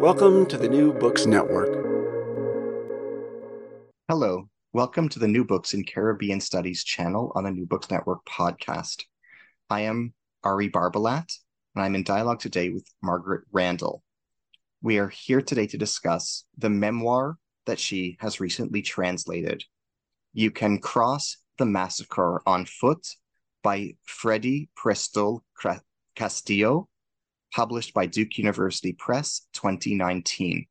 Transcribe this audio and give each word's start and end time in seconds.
Welcome 0.00 0.46
to 0.46 0.56
the 0.56 0.68
New 0.68 0.92
Books 0.92 1.26
Network. 1.26 1.74
Hello, 4.08 4.48
welcome 4.72 5.08
to 5.08 5.18
the 5.18 5.26
New 5.26 5.44
Books 5.44 5.74
in 5.74 5.82
Caribbean 5.82 6.40
Studies 6.40 6.84
channel 6.84 7.32
on 7.34 7.42
the 7.42 7.50
New 7.50 7.66
Books 7.66 7.90
Network 7.90 8.24
podcast. 8.24 9.02
I 9.68 9.80
am 9.80 10.14
Ari 10.44 10.70
Barbalat, 10.70 11.28
and 11.74 11.84
I'm 11.84 11.96
in 11.96 12.04
dialogue 12.04 12.38
today 12.38 12.70
with 12.70 12.86
Margaret 13.02 13.42
Randall. 13.50 14.04
We 14.82 14.98
are 14.98 15.08
here 15.08 15.42
today 15.42 15.66
to 15.66 15.76
discuss 15.76 16.44
the 16.56 16.70
memoir 16.70 17.36
that 17.66 17.80
she 17.80 18.18
has 18.20 18.38
recently 18.38 18.82
translated. 18.82 19.64
You 20.32 20.52
Can 20.52 20.78
Cross 20.78 21.38
the 21.58 21.66
Massacre 21.66 22.40
on 22.46 22.66
Foot 22.66 23.04
by 23.64 23.96
Freddy 24.04 24.70
Prestol 24.78 25.40
Castillo, 26.14 26.88
published 27.54 27.94
by 27.94 28.06
Duke 28.06 28.38
University 28.38 28.92
Press 28.92 29.46
2019. 29.54 30.66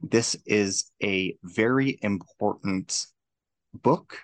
This 0.00 0.36
is 0.46 0.90
a 1.02 1.36
very 1.42 1.98
important 2.02 3.06
book 3.74 4.18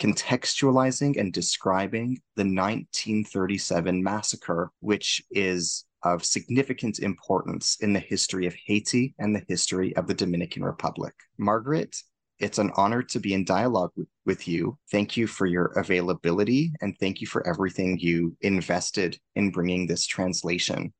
contextualizing 0.00 1.18
and 1.18 1.32
describing 1.32 2.20
the 2.36 2.44
1937 2.44 4.02
massacre, 4.02 4.70
which 4.80 5.22
is 5.30 5.84
of 6.04 6.24
significant 6.24 7.00
importance 7.00 7.76
in 7.80 7.92
the 7.92 8.00
history 8.00 8.46
of 8.46 8.54
Haiti 8.66 9.14
and 9.18 9.34
the 9.34 9.44
history 9.48 9.94
of 9.96 10.06
the 10.06 10.14
Dominican 10.14 10.64
Republic. 10.64 11.14
Margaret, 11.36 11.96
it's 12.38 12.58
an 12.58 12.70
honor 12.76 13.02
to 13.02 13.18
be 13.18 13.34
in 13.34 13.44
dialogue 13.44 13.90
with, 13.96 14.08
with 14.24 14.48
you. 14.48 14.78
Thank 14.90 15.16
you 15.16 15.26
for 15.26 15.46
your 15.46 15.66
availability 15.76 16.72
and 16.80 16.96
thank 16.98 17.20
you 17.20 17.26
for 17.26 17.46
everything 17.46 17.98
you 17.98 18.36
invested 18.40 19.18
in 19.34 19.50
bringing 19.50 19.86
this 19.86 20.06
translation 20.06 20.92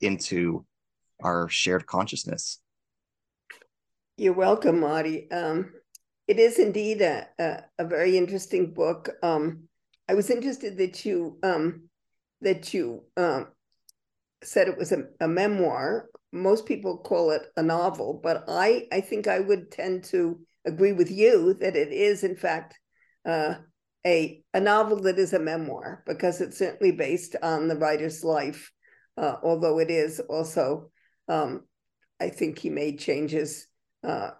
into 0.00 0.64
our 1.22 1.48
shared 1.48 1.86
consciousness. 1.86 2.60
You're 4.16 4.34
welcome, 4.34 4.80
Marty. 4.80 5.30
Um, 5.30 5.72
it 6.28 6.38
is 6.38 6.58
indeed 6.58 7.00
a, 7.00 7.26
a, 7.38 7.62
a 7.78 7.84
very 7.84 8.18
interesting 8.18 8.72
book. 8.72 9.10
Um, 9.22 9.64
I 10.08 10.14
was 10.14 10.30
interested 10.30 10.76
that 10.78 11.04
you 11.04 11.38
um, 11.42 11.88
that 12.42 12.74
you 12.74 13.04
um, 13.16 13.48
said 14.42 14.68
it 14.68 14.76
was 14.76 14.92
a, 14.92 15.04
a, 15.20 15.28
memoir. 15.28 16.08
Most 16.32 16.66
people 16.66 16.98
call 16.98 17.30
it 17.30 17.42
a 17.56 17.62
novel, 17.62 18.20
but 18.22 18.44
I 18.48 18.86
I 18.92 19.00
think 19.00 19.26
I 19.26 19.40
would 19.40 19.70
tend 19.70 20.04
to 20.04 20.40
agree 20.64 20.92
with 20.92 21.10
you 21.10 21.54
that 21.54 21.76
it 21.76 21.92
is 21.92 22.24
in 22.24 22.36
fact 22.36 22.78
uh, 23.24 23.54
a 24.06 24.42
a 24.52 24.60
novel 24.60 25.00
that 25.02 25.18
is 25.18 25.32
a 25.32 25.38
memoir 25.38 26.02
because 26.06 26.40
it's 26.40 26.58
certainly 26.58 26.92
based 26.92 27.36
on 27.42 27.68
the 27.68 27.76
writer's 27.76 28.24
life, 28.24 28.72
uh, 29.16 29.36
although 29.42 29.78
it 29.78 29.90
is 29.90 30.20
also 30.20 30.90
um, 31.28 31.62
I 32.20 32.28
think 32.28 32.58
he 32.58 32.70
made 32.70 32.98
changes 32.98 33.66
uh, 34.04 34.30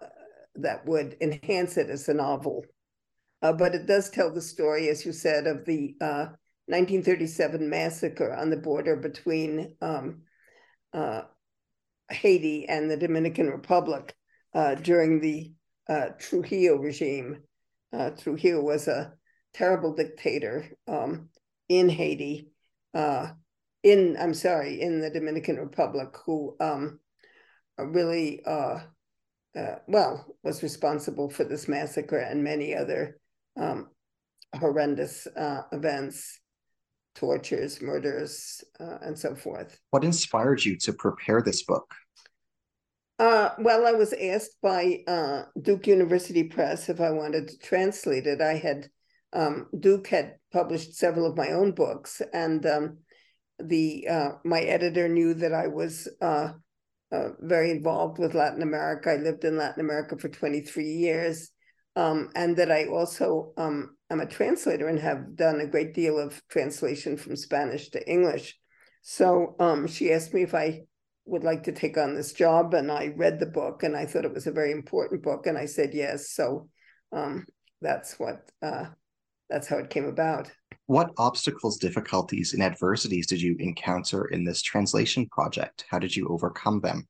that 0.55 0.85
would 0.85 1.17
enhance 1.21 1.77
it 1.77 1.89
as 1.89 2.07
a 2.09 2.13
novel. 2.13 2.65
Uh, 3.41 3.51
but 3.51 3.75
it 3.75 3.85
does 3.85 4.09
tell 4.09 4.33
the 4.33 4.41
story, 4.41 4.87
as 4.87 5.05
you 5.05 5.11
said, 5.11 5.47
of 5.47 5.65
the 5.65 5.95
uh, 5.99 6.27
1937 6.67 7.69
massacre 7.69 8.33
on 8.33 8.49
the 8.49 8.57
border 8.57 8.95
between 8.95 9.75
um, 9.81 10.21
uh, 10.93 11.23
Haiti 12.09 12.67
and 12.69 12.89
the 12.89 12.95
Dominican 12.95 13.49
Republic 13.49 14.15
uh, 14.53 14.75
during 14.75 15.19
the 15.19 15.51
uh, 15.89 16.09
Trujillo 16.19 16.77
regime. 16.77 17.43
Uh, 17.91 18.11
Trujillo 18.11 18.61
was 18.61 18.87
a 18.87 19.13
terrible 19.53 19.93
dictator 19.93 20.65
um, 20.87 21.29
in 21.69 21.89
Haiti, 21.89 22.49
uh, 22.93 23.31
in 23.83 24.17
I'm 24.19 24.33
sorry, 24.33 24.81
in 24.81 25.01
the 25.01 25.09
Dominican 25.09 25.57
Republic, 25.57 26.15
who 26.25 26.55
um, 26.59 26.99
really 27.77 28.41
uh, 28.45 28.79
well, 29.87 30.25
was 30.43 30.63
responsible 30.63 31.29
for 31.29 31.43
this 31.43 31.67
massacre 31.67 32.17
and 32.17 32.43
many 32.43 32.75
other 32.75 33.19
um, 33.59 33.89
horrendous 34.55 35.27
uh, 35.27 35.61
events, 35.71 36.39
tortures, 37.15 37.81
murders, 37.81 38.63
uh, 38.79 38.97
and 39.01 39.17
so 39.17 39.35
forth. 39.35 39.79
What 39.91 40.03
inspired 40.03 40.63
you 40.63 40.77
to 40.77 40.93
prepare 40.93 41.41
this 41.41 41.63
book? 41.63 41.93
Uh, 43.19 43.49
well, 43.59 43.85
I 43.85 43.91
was 43.91 44.13
asked 44.13 44.57
by 44.61 45.03
uh, 45.07 45.43
Duke 45.61 45.87
University 45.87 46.43
Press 46.43 46.89
if 46.89 46.99
I 46.99 47.11
wanted 47.11 47.47
to 47.47 47.59
translate 47.59 48.25
it. 48.25 48.41
I 48.41 48.55
had 48.55 48.89
um, 49.31 49.67
Duke 49.79 50.07
had 50.07 50.35
published 50.51 50.95
several 50.95 51.25
of 51.25 51.37
my 51.37 51.49
own 51.49 51.71
books, 51.71 52.21
and 52.33 52.65
um, 52.65 52.97
the 53.59 54.07
uh, 54.07 54.29
my 54.43 54.61
editor 54.61 55.07
knew 55.07 55.33
that 55.35 55.53
I 55.53 55.67
was 55.67 56.07
uh, 56.21 56.53
very 57.39 57.71
involved 57.71 58.17
with 58.17 58.33
Latin 58.33 58.61
America. 58.61 59.11
I 59.11 59.17
lived 59.17 59.43
in 59.43 59.57
Latin 59.57 59.81
America 59.81 60.17
for 60.17 60.29
23 60.29 60.85
years. 60.85 61.49
Um, 61.95 62.31
and 62.33 62.57
that 62.57 62.71
I 62.71 62.87
also 62.87 63.53
um, 63.55 63.95
am 64.09 64.19
a 64.19 64.25
translator 64.25 64.87
and 64.87 64.99
have 64.99 65.35
done 65.35 65.59
a 65.59 65.67
great 65.67 65.93
deal 65.93 66.17
of 66.17 66.41
translation 66.49 67.17
from 67.17 67.35
Spanish 67.35 67.89
to 67.89 68.09
English. 68.09 68.57
So 69.03 69.55
um, 69.59 69.85
she 69.85 70.11
asked 70.11 70.33
me 70.33 70.41
if 70.41 70.55
I 70.55 70.85
would 71.25 71.43
like 71.43 71.63
to 71.63 71.71
take 71.71 71.97
on 71.97 72.15
this 72.15 72.33
job, 72.33 72.73
and 72.73 72.91
I 72.91 73.13
read 73.15 73.39
the 73.39 73.45
book, 73.45 73.83
and 73.83 73.95
I 73.95 74.05
thought 74.05 74.25
it 74.25 74.33
was 74.33 74.47
a 74.47 74.51
very 74.51 74.71
important 74.71 75.23
book, 75.23 75.47
and 75.47 75.57
I 75.57 75.65
said 75.65 75.93
yes. 75.93 76.31
So 76.31 76.69
um, 77.11 77.45
that's 77.81 78.19
what 78.19 78.49
uh, 78.61 78.85
that's 79.49 79.67
how 79.67 79.77
it 79.77 79.89
came 79.89 80.05
about. 80.05 80.51
What 80.87 81.11
obstacles, 81.17 81.77
difficulties, 81.77 82.53
and 82.53 82.61
adversities 82.61 83.27
did 83.27 83.41
you 83.41 83.55
encounter 83.59 84.25
in 84.25 84.43
this 84.43 84.61
translation 84.61 85.27
project? 85.27 85.85
How 85.89 85.99
did 85.99 86.15
you 86.15 86.27
overcome 86.27 86.81
them? 86.81 87.07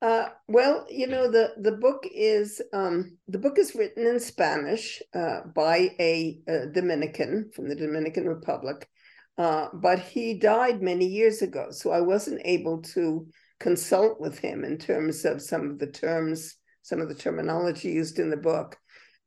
Uh, 0.00 0.28
well, 0.46 0.86
you 0.88 1.08
know 1.08 1.28
the 1.28 1.54
the 1.58 1.72
book 1.72 2.04
is 2.14 2.62
um, 2.72 3.18
the 3.26 3.38
book 3.38 3.58
is 3.58 3.74
written 3.74 4.06
in 4.06 4.20
Spanish 4.20 5.02
uh, 5.12 5.40
by 5.54 5.90
a, 5.98 6.40
a, 6.46 6.66
Dominican 6.66 7.50
from 7.52 7.68
the 7.68 7.74
Dominican 7.74 8.26
Republic, 8.26 8.88
uh, 9.38 9.68
but 9.72 10.00
he 10.00 10.34
died 10.34 10.82
many 10.82 11.06
years 11.06 11.42
ago, 11.42 11.68
so 11.70 11.90
I 11.92 12.00
wasn't 12.00 12.42
able 12.44 12.82
to 12.94 13.26
consult 13.60 14.20
with 14.20 14.38
him 14.38 14.64
in 14.64 14.78
terms 14.78 15.24
of 15.24 15.40
some 15.40 15.70
of 15.70 15.78
the 15.78 15.86
terms, 15.86 16.56
some 16.82 17.00
of 17.00 17.08
the 17.08 17.14
terminology 17.14 17.90
used 17.90 18.18
in 18.18 18.30
the 18.30 18.36
book. 18.36 18.76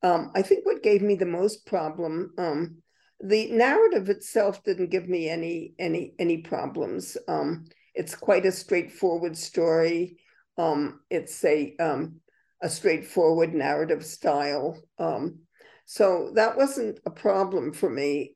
Um, 0.03 0.31
I 0.35 0.41
think 0.41 0.65
what 0.65 0.83
gave 0.83 1.01
me 1.01 1.15
the 1.15 1.25
most 1.25 1.65
problem, 1.65 2.33
um, 2.37 2.81
the 3.23 3.51
narrative 3.51 4.09
itself 4.09 4.63
didn't 4.63 4.89
give 4.89 5.07
me 5.07 5.29
any 5.29 5.73
any 5.77 6.13
any 6.19 6.37
problems. 6.39 7.17
Um, 7.27 7.65
it's 7.93 8.15
quite 8.15 8.45
a 8.45 8.51
straightforward 8.51 9.37
story. 9.37 10.17
Um, 10.57 11.01
it's 11.09 11.43
a 11.45 11.75
um, 11.77 12.19
a 12.61 12.69
straightforward 12.69 13.53
narrative 13.53 14.05
style. 14.05 14.79
Um, 14.97 15.39
so 15.85 16.31
that 16.35 16.57
wasn't 16.57 16.99
a 17.05 17.11
problem 17.11 17.73
for 17.73 17.89
me. 17.89 18.33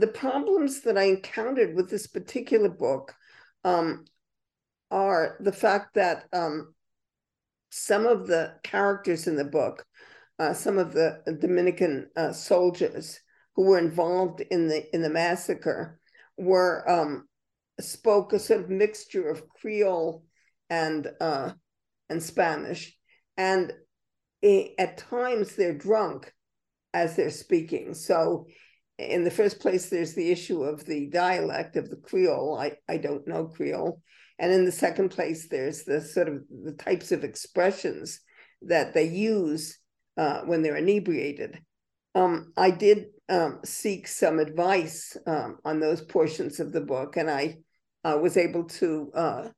The 0.00 0.06
problems 0.08 0.80
that 0.82 0.98
I 0.98 1.04
encountered 1.04 1.74
with 1.74 1.90
this 1.90 2.06
particular 2.06 2.68
book 2.68 3.14
are 3.64 5.36
the 5.40 5.52
fact 5.52 5.94
that 5.94 6.26
some 7.70 8.06
of 8.06 8.26
the 8.26 8.54
characters 8.62 9.26
in 9.26 9.36
the 9.36 9.44
book 9.44 9.86
uh, 10.40 10.54
some 10.54 10.78
of 10.78 10.94
the 10.94 11.20
Dominican 11.38 12.08
uh, 12.16 12.32
soldiers 12.32 13.20
who 13.54 13.64
were 13.66 13.78
involved 13.78 14.40
in 14.50 14.68
the 14.68 14.92
in 14.94 15.02
the 15.02 15.10
massacre 15.10 16.00
were 16.38 16.90
um, 16.90 17.28
spoke 17.78 18.32
a 18.32 18.38
sort 18.38 18.62
of 18.62 18.70
mixture 18.70 19.28
of 19.28 19.46
Creole 19.50 20.24
and 20.70 21.08
uh, 21.20 21.52
and 22.08 22.22
Spanish, 22.22 22.96
and 23.36 23.70
it, 24.40 24.72
at 24.78 24.96
times 24.96 25.56
they're 25.56 25.76
drunk 25.76 26.32
as 26.94 27.16
they're 27.16 27.28
speaking. 27.28 27.92
So, 27.92 28.46
in 29.08 29.24
the 29.24 29.30
first 29.30 29.60
place, 29.60 29.88
there's 29.88 30.14
the 30.14 30.30
issue 30.30 30.62
of 30.62 30.84
the 30.84 31.06
dialect 31.08 31.76
of 31.76 31.90
the 31.90 31.96
Creole. 31.96 32.58
I 32.58 32.76
I 32.88 32.98
don't 32.98 33.26
know 33.26 33.46
Creole, 33.46 34.00
and 34.38 34.52
in 34.52 34.64
the 34.64 34.72
second 34.72 35.10
place, 35.10 35.48
there's 35.48 35.84
the 35.84 36.00
sort 36.00 36.28
of 36.28 36.42
the 36.50 36.72
types 36.72 37.12
of 37.12 37.24
expressions 37.24 38.20
that 38.62 38.92
they 38.92 39.04
use 39.08 39.78
uh, 40.16 40.42
when 40.42 40.62
they're 40.62 40.76
inebriated. 40.76 41.60
Um, 42.14 42.52
I 42.56 42.70
did 42.70 43.06
um, 43.28 43.60
seek 43.64 44.06
some 44.06 44.38
advice 44.38 45.16
um, 45.26 45.58
on 45.64 45.80
those 45.80 46.02
portions 46.02 46.60
of 46.60 46.72
the 46.72 46.80
book, 46.80 47.16
and 47.16 47.30
I 47.30 47.58
uh, 48.04 48.18
was 48.20 48.36
able 48.36 48.64
to 48.64 49.10
uh, 49.14 49.48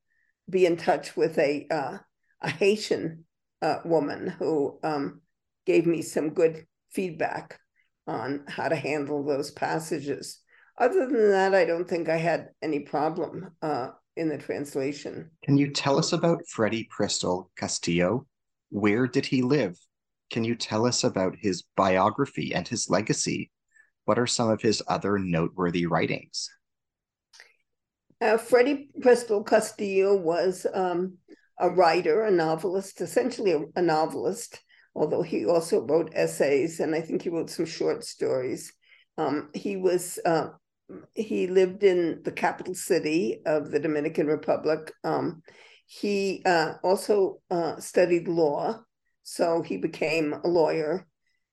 be 0.49 0.67
in 0.67 0.77
touch 0.77 1.17
with 1.17 1.39
a 1.39 1.67
uh, 1.71 1.99
a 2.41 2.51
Haitian 2.51 3.25
uh, 3.63 3.79
woman 3.85 4.29
who 4.29 4.79
um, 4.83 5.21
gave 5.67 5.87
me 5.87 6.03
some 6.03 6.31
good 6.31 6.67
feedback 6.91 7.59
on 8.07 8.45
how 8.49 8.69
to 8.69 8.77
handle 8.77 9.25
those 9.25 9.51
passages. 9.51 10.41
Other 10.79 11.07
than 11.07 11.31
that, 11.31 11.55
I 11.55 11.65
don't 11.65 11.89
think 11.89 12.09
I 12.09 12.17
had 12.17 12.49
any 12.63 12.81
problem 12.81 13.51
uh, 13.61 13.91
in 14.17 14.29
the 14.29 14.39
translation. 14.39 15.31
Can 15.45 15.57
you 15.57 15.71
tell 15.71 15.99
us 15.99 16.13
about 16.13 16.47
Freddy 16.49 16.89
Prestol 16.97 17.47
Castillo? 17.57 18.27
Where 18.71 19.07
did 19.07 19.27
he 19.27 19.43
live? 19.43 19.79
Can 20.31 20.45
you 20.45 20.55
tell 20.55 20.87
us 20.87 21.05
about 21.05 21.37
his 21.39 21.63
biography 21.77 22.55
and 22.55 22.67
his 22.67 22.89
legacy? 22.89 23.51
What 24.07 24.19
are 24.19 24.27
some 24.27 24.51
of 24.51 24.63
his 24.63 24.83
other 24.89 25.19
noteworthy 25.19 25.87
writings? 25.87 26.49
Uh, 28.21 28.37
Freddy 28.37 28.89
Prestol 29.01 29.47
Castillo 29.47 30.17
was 30.17 30.67
um, 30.73 31.19
a 31.59 31.69
writer, 31.69 32.25
a 32.25 32.31
novelist, 32.31 33.01
essentially 33.01 33.53
a, 33.53 33.63
a, 33.77 33.83
novelist, 33.83 34.61
although 34.95 35.23
he 35.23 35.47
also 35.47 35.81
wrote 35.81 36.13
essays 36.15 36.81
and 36.81 36.95
I 36.95 37.01
think 37.01 37.23
he 37.23 37.31
wrote 37.31 37.51
some 37.51 37.67
short 37.67 38.05
stories. 38.05 38.73
Um, 39.19 39.51
he 39.55 39.77
was 39.77 40.19
uh, 40.25 40.49
he 41.15 41.47
lived 41.47 41.83
in 41.83 42.21
the 42.25 42.33
capital 42.33 42.75
city 42.75 43.41
of 43.47 43.71
the 43.71 43.81
Dominican 43.81 44.27
Republic. 44.27 44.93
Um, 45.05 45.43
he 45.87 46.43
uh, 46.45 46.75
also 46.83 47.41
uh, 47.51 47.79
studied 47.79 48.29
law, 48.29 48.81
so 49.23 49.63
he 49.63 49.77
became 49.77 50.33
a 50.33 50.49
lawyer, 50.49 51.07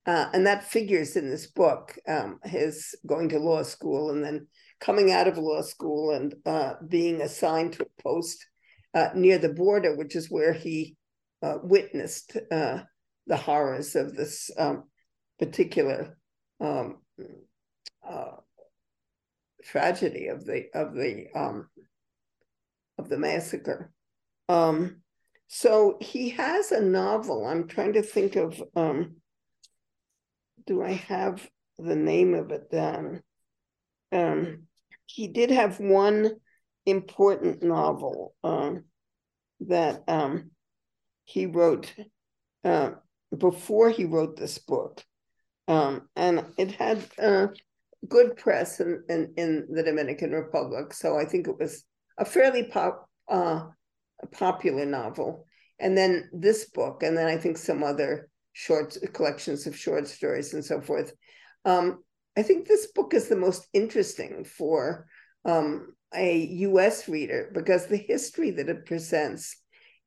uh, 0.06 0.30
and 0.34 0.48
that 0.48 0.64
figures 0.64 1.16
in 1.16 1.30
this 1.30 1.48
book. 1.48 1.98
Um, 2.08 2.40
his 2.44 2.96
going 3.06 3.30
to 3.30 3.40
law 3.40 3.64
school 3.64 4.12
and 4.12 4.24
then 4.24 4.48
coming 4.80 5.12
out 5.12 5.28
of 5.28 5.38
law 5.38 5.62
school 5.62 6.12
and 6.12 6.36
uh, 6.46 6.76
being 6.88 7.22
assigned 7.22 7.74
to 7.74 7.84
a 7.84 8.02
post 8.02 8.46
uh, 8.94 9.10
near 9.14 9.38
the 9.38 9.54
border, 9.54 9.96
which 9.96 10.16
is 10.16 10.32
where 10.32 10.54
he 10.54 10.96
witnessed 11.64 12.38
the 13.30 13.38
horrors 13.38 13.96
of 13.96 14.16
this 14.16 14.52
um, 14.58 14.84
particular 15.38 16.18
um, 16.60 16.98
tragedy 19.64 20.28
of 20.28 20.46
the 20.46 20.66
of 20.74 20.96
the 20.96 21.28
um, 21.36 21.70
of 22.98 23.08
the 23.08 23.18
massacre. 23.18 23.92
Um, 24.50 25.02
so 25.48 25.98
he 26.02 26.30
has 26.30 26.72
a 26.72 26.82
novel. 26.82 27.46
I'm 27.46 27.68
trying 27.68 27.94
to 27.94 28.02
think 28.02 28.36
of. 28.36 28.62
Um, 28.76 29.18
do 30.66 30.84
I 30.84 30.92
have 30.92 31.48
the 31.78 31.96
name 31.96 32.34
of 32.34 32.52
it 32.52 32.70
down? 32.70 33.22
Um, 34.12 34.64
he 35.06 35.28
did 35.28 35.52
have 35.52 35.80
one 35.80 36.32
important 36.86 37.64
novel 37.64 38.34
that 39.62 40.04
he 41.26 41.46
wrote 41.46 41.94
uh, 42.64 42.92
before 43.38 43.90
he 43.90 44.06
wrote 44.06 44.36
this 44.36 44.58
book, 44.58 45.04
um, 45.68 46.10
and 46.16 46.46
it 46.58 46.72
had 46.72 47.06
uh, 47.22 47.48
good 48.08 48.38
press 48.38 48.80
in, 48.80 49.04
in, 49.10 49.34
in 49.38 49.68
the 49.70 49.84
Dominican 49.84 50.32
Republic. 50.32 50.94
So 50.94 51.18
I 51.18 51.26
think 51.26 51.48
it 51.48 51.60
was 51.60 51.84
a 52.18 52.26
fairly 52.26 52.64
pop, 52.64 53.08
uh, 53.28 53.68
popular 54.32 54.86
novel. 54.86 55.46
And 55.80 55.98
then 55.98 56.30
this 56.34 56.70
book, 56.70 57.04
and 57.04 57.18
then 57.18 57.28
I 57.28 57.38
think 57.38 57.58
some 57.58 57.84
other 57.84 58.30
short 58.54 58.98
collections 59.14 59.68
of 59.68 59.78
short 59.78 60.08
stories 60.08 60.54
and 60.54 60.64
so 60.64 60.82
forth. 60.82 61.14
Um, 61.66 62.04
I 62.38 62.42
think 62.42 62.68
this 62.68 62.92
book 62.92 63.14
is 63.14 63.30
the 63.30 63.36
most 63.36 63.68
interesting 63.74 64.44
for 64.44 65.08
um, 65.46 65.94
a 66.14 66.38
US 66.68 67.08
reader 67.08 67.52
because 67.54 67.86
the 67.88 67.98
history 67.98 68.52
that 68.52 68.70
it 68.70 68.86
presents 68.86 69.56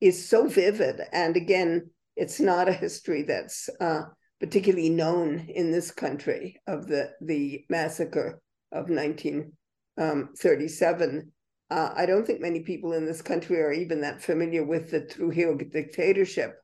is 0.01 0.29
so 0.29 0.47
vivid. 0.49 1.01
And 1.13 1.37
again, 1.37 1.91
it's 2.17 2.41
not 2.41 2.69
a 2.69 2.73
history 2.73 3.23
that's 3.23 3.69
uh, 3.81 4.03
particularly 4.41 4.91
known 4.91 5.47
in 5.49 5.71
this 5.71 5.91
country 5.91 6.61
of 6.67 6.87
the, 6.87 7.13
the 7.21 7.65
massacre 7.69 8.41
of 8.73 8.91
1937. 8.91 11.19
Um, 11.19 11.33
uh, 11.71 11.93
I 11.97 12.07
don't 12.07 12.27
think 12.27 12.41
many 12.41 12.61
people 12.61 12.93
in 12.93 13.07
this 13.07 13.23
country 13.23 13.61
are 13.61 13.73
even 13.73 14.03
that 14.03 14.23
familiar 14.23 14.65
with 14.65 14.91
the 14.91 15.07
Trujillo 15.07 15.57
dictatorship. 15.57 16.57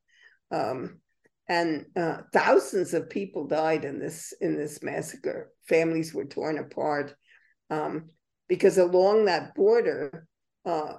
Um, 0.51 1.01
and 1.49 1.87
uh, 1.97 2.19
thousands 2.33 2.93
of 2.93 3.09
people 3.09 3.47
died 3.47 3.87
in 3.87 3.99
this 3.99 4.35
in 4.41 4.57
this 4.57 4.83
massacre. 4.83 5.51
Families 5.67 6.13
were 6.13 6.27
torn 6.27 6.59
apart 6.59 7.15
um, 7.71 8.11
because 8.49 8.77
along 8.77 9.25
that 9.25 9.55
border, 9.55 10.27
uh, 10.67 10.95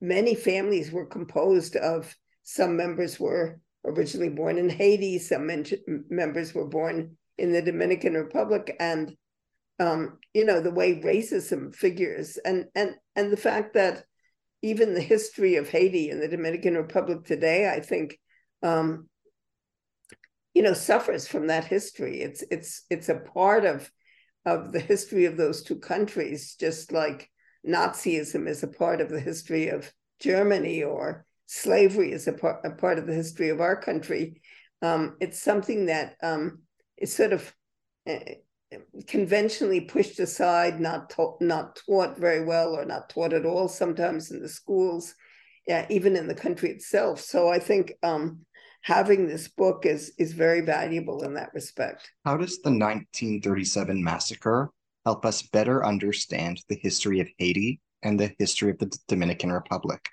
many 0.00 0.34
families 0.34 0.90
were 0.90 1.06
composed 1.06 1.76
of 1.76 2.14
some 2.42 2.76
members 2.76 3.20
were 3.20 3.60
originally 3.84 4.28
born 4.28 4.58
in 4.58 4.68
Haiti. 4.68 5.18
Some 5.18 5.46
men- 5.46 5.66
members 6.08 6.54
were 6.54 6.66
born 6.66 7.16
in 7.38 7.52
the 7.52 7.62
Dominican 7.62 8.14
Republic, 8.14 8.76
and 8.78 9.16
um, 9.78 10.18
you 10.34 10.44
know 10.44 10.60
the 10.60 10.70
way 10.70 11.00
racism 11.00 11.74
figures, 11.74 12.38
and 12.44 12.66
and 12.74 12.94
and 13.16 13.32
the 13.32 13.36
fact 13.36 13.74
that 13.74 14.04
even 14.62 14.94
the 14.94 15.00
history 15.00 15.56
of 15.56 15.70
Haiti 15.70 16.10
and 16.10 16.22
the 16.22 16.28
Dominican 16.28 16.76
Republic 16.76 17.24
today, 17.24 17.68
I 17.68 17.80
think, 17.80 18.18
um, 18.62 19.08
you 20.52 20.62
know, 20.62 20.74
suffers 20.74 21.26
from 21.26 21.46
that 21.46 21.64
history. 21.64 22.20
It's 22.20 22.44
it's 22.50 22.84
it's 22.90 23.08
a 23.08 23.20
part 23.20 23.64
of 23.64 23.90
of 24.44 24.72
the 24.72 24.80
history 24.80 25.26
of 25.26 25.36
those 25.36 25.62
two 25.62 25.78
countries, 25.78 26.56
just 26.58 26.92
like 26.92 27.30
Nazism 27.66 28.48
is 28.48 28.62
a 28.62 28.68
part 28.68 29.00
of 29.00 29.10
the 29.10 29.20
history 29.20 29.68
of 29.68 29.92
Germany 30.18 30.82
or 30.82 31.24
slavery 31.50 32.12
is 32.12 32.28
a 32.28 32.32
part, 32.32 32.64
a 32.64 32.70
part 32.70 32.96
of 32.98 33.08
the 33.08 33.14
history 33.14 33.48
of 33.48 33.60
our 33.60 33.74
country. 33.74 34.40
Um, 34.82 35.16
it's 35.20 35.42
something 35.42 35.86
that 35.86 36.14
um, 36.22 36.60
is 36.96 37.12
sort 37.12 37.32
of 37.32 37.52
uh, 38.08 38.18
conventionally 39.08 39.80
pushed 39.80 40.20
aside, 40.20 40.80
not 40.80 41.10
taught, 41.10 41.42
not 41.42 41.80
taught 41.84 42.16
very 42.16 42.44
well, 42.44 42.76
or 42.76 42.84
not 42.84 43.08
taught 43.08 43.32
at 43.32 43.44
all. 43.44 43.66
Sometimes 43.66 44.30
in 44.30 44.40
the 44.40 44.48
schools, 44.48 45.12
yeah, 45.66 45.86
even 45.90 46.14
in 46.14 46.28
the 46.28 46.36
country 46.36 46.70
itself. 46.70 47.20
So 47.20 47.48
I 47.48 47.58
think 47.58 47.94
um, 48.04 48.46
having 48.82 49.26
this 49.26 49.48
book 49.48 49.86
is 49.86 50.12
is 50.18 50.32
very 50.32 50.60
valuable 50.60 51.24
in 51.24 51.34
that 51.34 51.52
respect. 51.52 52.08
How 52.24 52.36
does 52.36 52.62
the 52.62 52.70
1937 52.70 54.02
massacre 54.02 54.70
help 55.04 55.26
us 55.26 55.42
better 55.42 55.84
understand 55.84 56.62
the 56.68 56.78
history 56.80 57.18
of 57.18 57.28
Haiti 57.38 57.80
and 58.04 58.20
the 58.20 58.32
history 58.38 58.70
of 58.70 58.78
the 58.78 58.96
Dominican 59.08 59.50
Republic? 59.50 60.08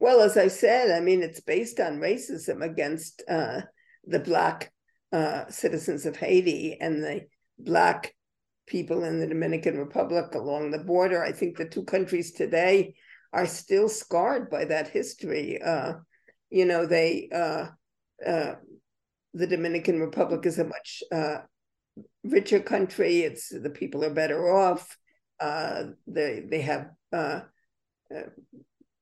Well, 0.00 0.22
as 0.22 0.38
I 0.38 0.48
said, 0.48 0.90
I 0.90 1.00
mean, 1.00 1.22
it's 1.22 1.40
based 1.40 1.78
on 1.78 2.00
racism 2.00 2.64
against 2.64 3.22
uh, 3.28 3.60
the 4.06 4.18
Black 4.18 4.72
uh, 5.12 5.44
citizens 5.50 6.06
of 6.06 6.16
Haiti 6.16 6.78
and 6.80 7.04
the 7.04 7.26
Black 7.58 8.14
people 8.66 9.04
in 9.04 9.20
the 9.20 9.26
Dominican 9.26 9.76
Republic 9.76 10.34
along 10.34 10.70
the 10.70 10.78
border. 10.78 11.22
I 11.22 11.32
think 11.32 11.58
the 11.58 11.68
two 11.68 11.84
countries 11.84 12.32
today 12.32 12.94
are 13.34 13.44
still 13.44 13.90
scarred 13.90 14.48
by 14.48 14.64
that 14.64 14.88
history. 14.88 15.60
Uh, 15.60 15.94
you 16.48 16.64
know, 16.64 16.86
they, 16.86 17.28
uh, 17.30 17.66
uh, 18.26 18.54
the 19.34 19.46
Dominican 19.46 20.00
Republic 20.00 20.46
is 20.46 20.58
a 20.58 20.64
much 20.64 21.02
uh, 21.12 21.38
richer 22.24 22.60
country. 22.60 23.20
It's 23.20 23.50
the 23.50 23.70
people 23.70 24.02
are 24.02 24.14
better 24.14 24.50
off. 24.50 24.96
they 25.38 26.46
they 26.48 26.62
have 26.62 26.90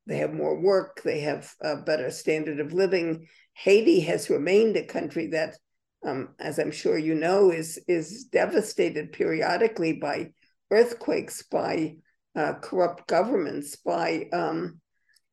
they 0.08 0.18
have 0.18 0.32
more 0.32 0.58
work, 0.60 1.02
they 1.04 1.20
have 1.20 1.52
a 1.60 1.76
better 1.76 2.10
standard 2.10 2.60
of 2.60 2.72
living. 2.72 3.28
Haiti 3.52 4.00
has 4.00 4.30
remained 4.30 4.76
a 4.76 4.84
country 4.84 5.28
that, 5.28 5.56
um, 6.04 6.30
as 6.40 6.58
I'm 6.58 6.70
sure 6.70 6.96
you 6.96 7.14
know, 7.14 7.50
is 7.50 7.78
is 7.86 8.24
devastated 8.24 9.12
periodically 9.12 9.92
by 9.92 10.30
earthquakes, 10.70 11.42
by 11.42 11.96
uh, 12.34 12.54
corrupt 12.54 13.06
governments, 13.06 13.76
by 13.76 14.28
um, 14.32 14.80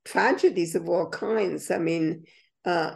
tragedies 0.04 0.76
of 0.76 0.90
all 0.90 1.10
kinds. 1.10 1.72
I 1.72 1.78
mean, 1.78 2.26
uh, 2.66 2.96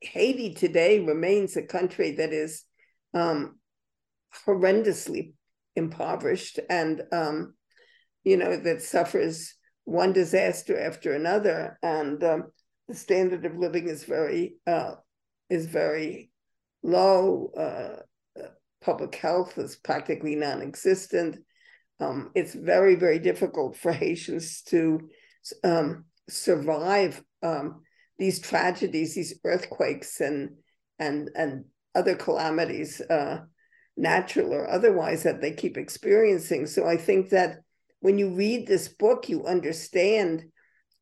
Haiti 0.00 0.52
today 0.52 1.00
remains 1.00 1.56
a 1.56 1.62
country 1.62 2.12
that 2.12 2.32
is 2.32 2.64
um, 3.14 3.58
horrendously 4.46 5.32
impoverished 5.76 6.60
and, 6.68 7.02
um, 7.12 7.54
you 8.22 8.36
know, 8.36 8.56
that 8.56 8.82
suffers 8.82 9.54
one 9.84 10.12
disaster 10.12 10.78
after 10.78 11.12
another, 11.12 11.78
and 11.82 12.22
um, 12.24 12.44
the 12.88 12.94
standard 12.94 13.44
of 13.44 13.56
living 13.56 13.88
is 13.88 14.04
very 14.04 14.56
uh, 14.66 14.94
is 15.50 15.66
very 15.66 16.30
low. 16.82 17.50
Uh, 17.56 18.40
uh, 18.40 18.48
public 18.82 19.14
health 19.14 19.58
is 19.58 19.76
practically 19.76 20.34
non-existent. 20.36 21.38
Um, 22.00 22.30
it's 22.34 22.54
very 22.54 22.94
very 22.94 23.18
difficult 23.18 23.76
for 23.76 23.92
Haitians 24.04 24.62
to 24.68 25.08
um, 25.62 26.06
survive 26.28 27.22
um, 27.42 27.82
these 28.18 28.40
tragedies, 28.40 29.14
these 29.14 29.38
earthquakes, 29.44 30.20
and 30.20 30.56
and 30.98 31.30
and 31.36 31.64
other 31.94 32.16
calamities, 32.16 33.00
uh, 33.02 33.40
natural 33.96 34.52
or 34.52 34.68
otherwise, 34.68 35.22
that 35.24 35.40
they 35.40 35.52
keep 35.52 35.76
experiencing. 35.76 36.66
So 36.66 36.86
I 36.86 36.96
think 36.96 37.30
that 37.30 37.58
when 38.04 38.18
you 38.18 38.34
read 38.34 38.66
this 38.66 38.88
book, 38.88 39.30
you 39.30 39.46
understand 39.46 40.44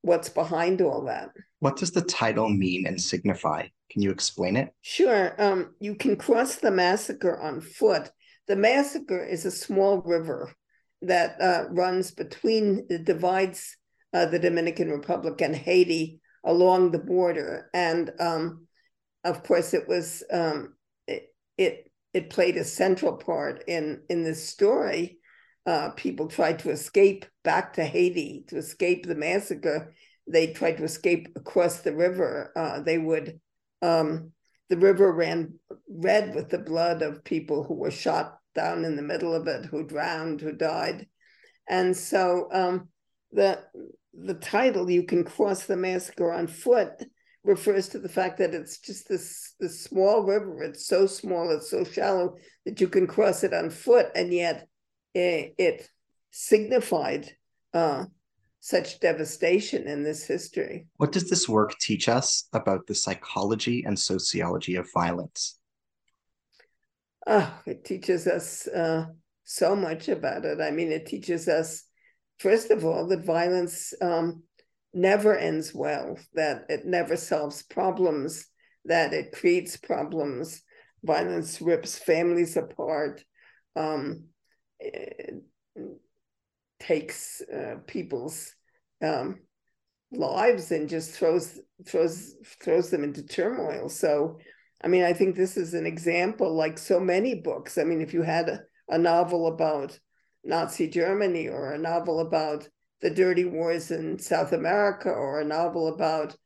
what's 0.02 0.28
behind 0.28 0.80
all 0.80 1.06
that. 1.06 1.30
What 1.58 1.76
does 1.76 1.90
the 1.90 2.00
title 2.00 2.48
mean 2.48 2.86
and 2.86 3.00
signify? 3.00 3.66
Can 3.90 4.02
you 4.02 4.12
explain 4.12 4.54
it? 4.54 4.68
Sure. 4.82 5.34
Um, 5.36 5.74
you 5.80 5.96
can 5.96 6.14
cross 6.14 6.56
the 6.56 6.70
massacre 6.70 7.40
on 7.40 7.60
foot. 7.60 8.08
The 8.46 8.54
massacre 8.54 9.24
is 9.24 9.44
a 9.44 9.50
small 9.50 10.00
river 10.02 10.52
that 11.00 11.40
uh, 11.40 11.64
runs 11.70 12.12
between, 12.12 12.86
it 12.88 13.04
divides 13.04 13.76
uh, 14.14 14.26
the 14.26 14.38
Dominican 14.38 14.88
Republic 14.88 15.40
and 15.40 15.56
Haiti 15.56 16.20
along 16.44 16.92
the 16.92 17.00
border. 17.00 17.68
And 17.74 18.12
um, 18.20 18.68
of 19.24 19.42
course, 19.42 19.74
it 19.74 19.88
was, 19.88 20.22
um, 20.32 20.74
it, 21.08 21.34
it, 21.58 21.90
it 22.14 22.30
played 22.30 22.56
a 22.58 22.64
central 22.64 23.16
part 23.16 23.64
in, 23.66 24.02
in 24.08 24.22
this 24.22 24.48
story. 24.48 25.18
Uh, 25.64 25.90
people 25.90 26.26
tried 26.26 26.58
to 26.58 26.70
escape 26.70 27.24
back 27.44 27.74
to 27.74 27.84
Haiti 27.84 28.44
to 28.48 28.56
escape 28.56 29.06
the 29.06 29.14
massacre. 29.14 29.94
They 30.26 30.52
tried 30.52 30.78
to 30.78 30.84
escape 30.84 31.28
across 31.36 31.80
the 31.80 31.94
river. 31.94 32.52
Uh, 32.56 32.80
they 32.80 32.98
would 32.98 33.40
um, 33.80 34.32
the 34.70 34.76
river 34.76 35.12
ran 35.12 35.54
red 35.88 36.34
with 36.34 36.48
the 36.48 36.58
blood 36.58 37.02
of 37.02 37.24
people 37.24 37.62
who 37.62 37.74
were 37.74 37.90
shot 37.90 38.38
down 38.54 38.84
in 38.84 38.96
the 38.96 39.02
middle 39.02 39.34
of 39.34 39.46
it, 39.46 39.66
who 39.66 39.86
drowned, 39.86 40.40
who 40.40 40.52
died. 40.52 41.06
And 41.68 41.96
so 41.96 42.48
um, 42.52 42.88
the 43.32 43.62
the 44.14 44.34
title 44.34 44.90
"You 44.90 45.04
Can 45.04 45.24
Cross 45.24 45.66
the 45.66 45.76
Massacre 45.76 46.32
on 46.32 46.46
Foot" 46.46 47.04
refers 47.44 47.88
to 47.88 47.98
the 47.98 48.08
fact 48.08 48.38
that 48.38 48.54
it's 48.54 48.78
just 48.78 49.08
this 49.08 49.54
this 49.58 49.82
small 49.82 50.22
river. 50.22 50.62
It's 50.62 50.86
so 50.86 51.06
small, 51.06 51.50
it's 51.50 51.70
so 51.70 51.84
shallow 51.84 52.36
that 52.64 52.80
you 52.80 52.88
can 52.88 53.06
cross 53.06 53.44
it 53.44 53.54
on 53.54 53.70
foot, 53.70 54.06
and 54.14 54.32
yet 54.32 54.68
it, 55.14 55.54
it 55.58 55.88
signified 56.30 57.30
uh, 57.74 58.06
such 58.60 59.00
devastation 59.00 59.86
in 59.88 60.02
this 60.02 60.24
history. 60.24 60.86
What 60.96 61.12
does 61.12 61.28
this 61.28 61.48
work 61.48 61.76
teach 61.78 62.08
us 62.08 62.48
about 62.52 62.86
the 62.86 62.94
psychology 62.94 63.84
and 63.84 63.98
sociology 63.98 64.76
of 64.76 64.88
violence? 64.92 65.58
Oh, 67.26 67.52
it 67.66 67.84
teaches 67.84 68.26
us 68.26 68.66
uh, 68.68 69.06
so 69.44 69.76
much 69.76 70.08
about 70.08 70.44
it. 70.44 70.60
I 70.60 70.70
mean, 70.70 70.90
it 70.90 71.06
teaches 71.06 71.48
us, 71.48 71.84
first 72.38 72.70
of 72.70 72.84
all, 72.84 73.06
that 73.08 73.24
violence 73.24 73.94
um, 74.00 74.42
never 74.94 75.36
ends 75.36 75.72
well, 75.74 76.18
that 76.34 76.66
it 76.68 76.84
never 76.84 77.16
solves 77.16 77.62
problems, 77.62 78.46
that 78.84 79.12
it 79.12 79.32
creates 79.32 79.76
problems. 79.76 80.62
Violence 81.04 81.60
rips 81.60 81.98
families 81.98 82.56
apart. 82.56 83.24
Um, 83.74 84.24
takes 86.80 87.40
uh, 87.42 87.76
people's 87.86 88.54
um, 89.02 89.40
lives 90.10 90.72
and 90.72 90.88
just 90.88 91.12
throws 91.12 91.58
throws 91.86 92.34
throws 92.62 92.90
them 92.90 93.04
into 93.04 93.22
turmoil. 93.24 93.88
So, 93.88 94.38
I 94.82 94.88
mean, 94.88 95.04
I 95.04 95.12
think 95.12 95.36
this 95.36 95.56
is 95.56 95.74
an 95.74 95.86
example, 95.86 96.54
like 96.54 96.78
so 96.78 97.00
many 97.00 97.34
books. 97.36 97.78
I 97.78 97.84
mean, 97.84 98.00
if 98.00 98.12
you 98.12 98.22
had 98.22 98.48
a, 98.48 98.60
a 98.88 98.98
novel 98.98 99.46
about 99.46 99.98
Nazi 100.44 100.88
Germany 100.88 101.48
or 101.48 101.72
a 101.72 101.78
novel 101.78 102.20
about 102.20 102.68
the 103.00 103.10
dirty 103.10 103.44
wars 103.44 103.90
in 103.90 104.18
South 104.18 104.52
America 104.52 105.08
or 105.08 105.40
a 105.40 105.44
novel 105.44 105.88
about 105.88 106.36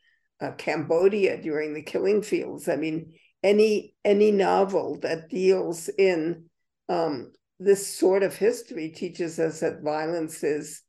uh, 0.40 0.52
Cambodia 0.52 1.40
during 1.40 1.74
the 1.74 1.82
killing 1.82 2.22
fields, 2.22 2.68
I 2.68 2.76
mean, 2.76 3.14
any 3.42 3.94
any 4.04 4.30
novel 4.30 4.98
that 5.00 5.28
deals 5.28 5.88
in 5.88 6.44
um, 6.88 7.32
this 7.58 7.86
sort 7.86 8.22
of 8.22 8.36
history 8.36 8.88
teaches 8.90 9.38
us 9.38 9.60
that 9.60 9.82
violence 9.82 10.42
is 10.42 10.82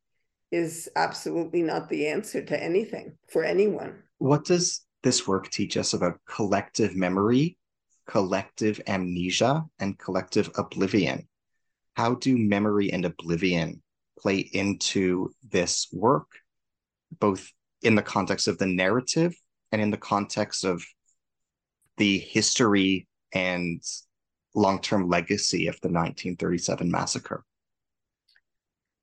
is 0.52 0.90
absolutely 0.96 1.62
not 1.62 1.90
the 1.90 2.08
answer 2.08 2.42
to 2.42 2.62
anything 2.62 3.18
for 3.30 3.44
anyone. 3.44 4.02
What 4.18 4.46
does 4.46 4.86
this 5.04 5.28
work 5.28 5.50
teach 5.50 5.76
us 5.76 5.94
about 5.94 6.20
collective 6.26 6.96
memory, 6.96 7.58
collective 8.08 8.80
amnesia, 8.88 9.66
and 9.80 10.00
collective 10.00 10.50
oblivion? 10.58 11.28
How 11.96 12.16
do 12.16 12.38
memory 12.38 12.94
and 12.94 13.04
oblivion 13.04 13.82
play 14.18 14.38
into 14.38 15.32
this 15.50 15.88
work, 15.92 16.28
both 17.20 17.52
in 17.82 17.96
the 17.96 18.02
context 18.02 18.48
of 18.48 18.58
the 18.58 18.66
narrative 18.66 19.36
and 19.72 19.82
in 19.82 19.92
the 19.92 19.98
context 19.98 20.64
of 20.64 20.84
the 21.98 22.20
history 22.20 23.08
and 23.34 23.82
long 24.56 24.82
term 24.82 25.08
legacy 25.08 25.68
of 25.68 25.76
the 25.82 25.90
1937 25.90 26.90
massacre? 26.90 27.44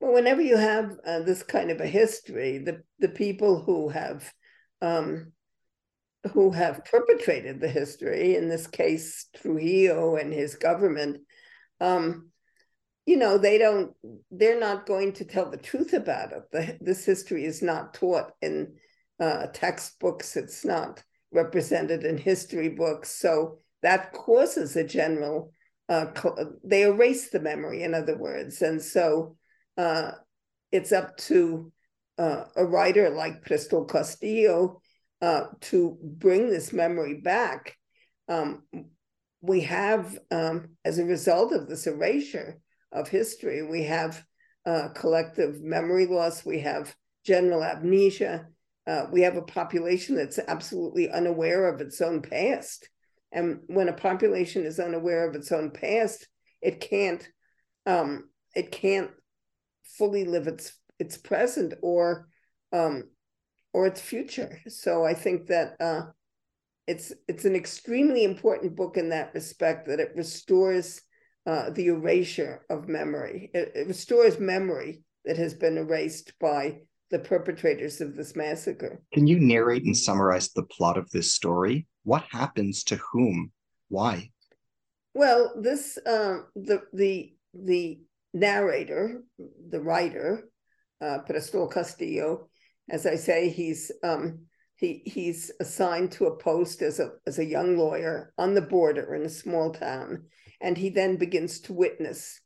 Well, 0.01 0.13
whenever 0.13 0.43
you 0.43 0.57
have 0.57 0.97
uh, 1.07 1.21
this 1.21 1.43
kind 1.43 1.71
of 1.71 1.81
a 1.81 1.87
history, 1.87 2.59
the, 2.59 2.83
the 2.99 3.09
people 3.09 3.63
who 3.63 3.89
have 3.89 4.33
um, 4.83 5.33
who 6.33 6.51
have 6.51 6.85
perpetrated 6.85 7.61
the 7.61 7.69
history, 7.69 8.37
in 8.37 8.49
this 8.49 8.67
case 8.67 9.27
Trujillo 9.37 10.17
and 10.17 10.33
his 10.33 10.55
government, 10.55 11.21
um, 11.81 12.31
you 13.07 13.17
know, 13.17 13.37
they 13.37 13.59
don't, 13.59 13.93
they're 14.31 14.59
not 14.59 14.87
going 14.87 15.13
to 15.15 15.25
tell 15.25 15.51
the 15.51 15.59
truth 15.59 15.93
about 15.93 16.33
it. 16.33 16.43
The, 16.51 16.79
this 16.81 17.05
history 17.05 17.45
is 17.45 17.63
not 17.63 17.95
taught 17.95 18.33
in 18.41 18.77
uh, 19.21 19.49
textbooks. 19.53 20.37
It's 20.37 20.65
not 20.65 21.03
represented 21.31 22.05
in 22.05 22.17
history 22.17 22.71
books. 22.71 23.11
So 23.11 23.59
that 23.85 24.13
causes 24.13 24.77
a 24.77 24.85
general 24.85 25.53
uh, 25.89 26.07
they 26.65 26.83
erase 26.83 27.29
the 27.29 27.41
memory 27.41 27.83
in 27.83 27.95
other 27.95 28.17
words. 28.17 28.63
And 28.63 28.81
so 28.81 29.37
uh, 29.77 30.13
it's 30.73 30.93
up 30.93 31.17
to 31.19 31.71
uh, 32.19 32.45
a 32.57 32.65
writer 32.65 33.11
like 33.11 33.45
Prestol 33.45 33.89
Castillo 33.89 34.81
uh, 35.21 35.47
to 35.61 35.99
bring 36.03 36.49
this 36.49 36.73
memory 36.73 37.21
back. 37.21 37.77
Um, 38.29 38.63
we 39.43 39.61
have 39.61 40.19
um, 40.31 40.71
as 40.85 40.99
a 40.99 41.05
result 41.05 41.53
of 41.53 41.69
this 41.69 41.87
erasure 41.87 42.59
of 42.93 43.09
history 43.09 43.63
we 43.63 43.83
have 43.83 44.25
uh, 44.65 44.89
collective 44.95 45.61
memory 45.61 46.07
loss 46.07 46.47
we 46.47 46.61
have 46.61 46.95
general 47.27 47.63
amnesia 47.63 48.47
uh, 48.87 49.07
we 49.13 49.21
have 49.21 49.37
a 49.37 49.43
population 49.43 50.17
that's 50.17 50.39
absolutely 50.39 51.11
unaware 51.11 51.69
of 51.69 51.83
its 51.83 52.01
own 52.01 52.23
past 52.23 52.89
and 53.35 53.61
when 53.67 53.89
a 53.89 53.93
population 53.93 54.65
is 54.65 54.79
unaware 54.79 55.29
of 55.29 55.35
its 55.35 55.53
own 55.53 55.71
past, 55.71 56.27
it 56.63 56.81
can't 56.81 57.29
um, 57.87 58.31
it 58.55 58.71
can't 58.71 59.11
fully 59.99 60.25
live 60.25 60.47
its 60.47 60.73
its 60.99 61.19
present 61.19 61.75
or 61.83 62.29
um, 62.73 63.05
or 63.73 63.87
its 63.87 64.01
future. 64.01 64.61
So 64.69 65.05
I 65.05 65.15
think 65.15 65.49
that 65.49 65.77
uh, 65.81 66.03
it's 66.87 67.13
it's 67.29 67.45
an 67.45 67.57
extremely 67.57 68.25
important 68.25 68.77
book 68.77 68.97
in 68.97 69.11
that 69.11 69.35
respect 69.35 69.89
that 69.89 70.01
it 70.01 70.13
restores 70.15 71.03
uh, 71.47 71.71
the 71.71 71.89
erasure 71.89 72.65
of 72.71 72.89
memory. 72.89 73.51
It, 73.53 73.73
it 73.75 73.87
restores 73.87 74.39
memory 74.39 75.03
that 75.25 75.37
has 75.37 75.55
been 75.55 75.77
erased 75.77 76.33
by 76.39 76.81
the 77.11 77.19
perpetrators 77.19 78.01
of 78.01 78.17
this 78.17 78.35
massacre. 78.35 79.03
Can 79.13 79.27
you 79.27 79.39
narrate 79.39 79.85
and 79.85 79.97
summarize 79.97 80.51
the 80.51 80.65
plot 80.65 80.97
of 80.97 81.11
this 81.11 81.33
story? 81.33 81.87
What 82.05 82.25
happens 82.31 82.85
to 82.85 82.97
whom? 82.97 83.51
Why? 83.89 84.31
Well, 85.15 85.55
this 85.61 85.99
uh, 85.99 86.39
the 86.55 86.83
the 86.93 87.35
the 87.55 88.01
narrator, 88.33 89.23
the 89.69 89.81
writer, 89.81 90.49
uh, 91.01 91.19
Castillo, 91.73 92.49
as 92.91 93.07
I 93.07 93.17
say, 93.17 93.49
he's 93.49 93.91
um, 94.03 94.47
he 94.77 95.03
he's 95.07 95.51
assigned 95.61 96.13
to 96.13 96.27
a 96.27 96.37
post 96.37 96.83
as 96.83 97.01
a 97.01 97.13
as 97.27 97.39
a 97.39 97.45
young 97.45 97.79
lawyer 97.79 98.33
on 98.37 98.55
the 98.55 98.63
border 98.63 99.15
in 99.15 99.23
a 99.23 99.29
small 99.29 99.73
town, 99.73 100.25
and 100.61 100.77
he 100.77 100.91
then 100.91 101.17
begins 101.17 101.61
to 101.61 101.73
witness 101.73 102.41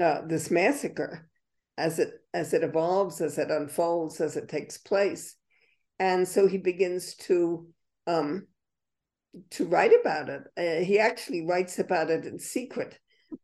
uh, 0.00 0.20
this 0.26 0.50
massacre 0.50 1.28
as 1.78 1.98
it 1.98 2.12
as 2.34 2.52
it 2.52 2.62
evolves, 2.62 3.20
as 3.20 3.38
it 3.38 3.50
unfolds, 3.50 4.20
as 4.20 4.36
it 4.36 4.48
takes 4.48 4.76
place, 4.76 5.36
and 5.98 6.28
so 6.28 6.46
he 6.46 6.58
begins 6.58 7.14
to 7.14 7.66
um, 8.06 8.46
to 9.50 9.64
write 9.64 9.92
about 10.00 10.28
it. 10.28 10.42
Uh, 10.56 10.84
he 10.84 10.98
actually 10.98 11.46
writes 11.46 11.78
about 11.78 12.10
it 12.10 12.24
in 12.24 12.38
secret. 12.38 12.98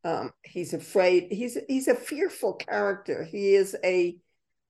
Um, 0.05 0.33
he's 0.43 0.75
afraid. 0.75 1.28
He's 1.31 1.57
he's 1.69 1.88
a 1.88 1.95
fearful 1.95 2.55
character. 2.55 3.25
He 3.25 3.55
is 3.55 3.76
a 3.85 4.16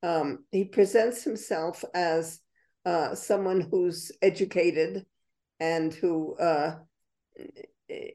um, 0.02 0.44
he 0.52 0.64
presents 0.64 1.25
himself 1.25 1.85
as 1.94 2.40
uh, 2.85 3.14
someone 3.14 3.61
who's 3.61 4.12
educated 4.20 5.06
and 5.58 5.92
who 5.92 6.37
uh, 6.37 6.76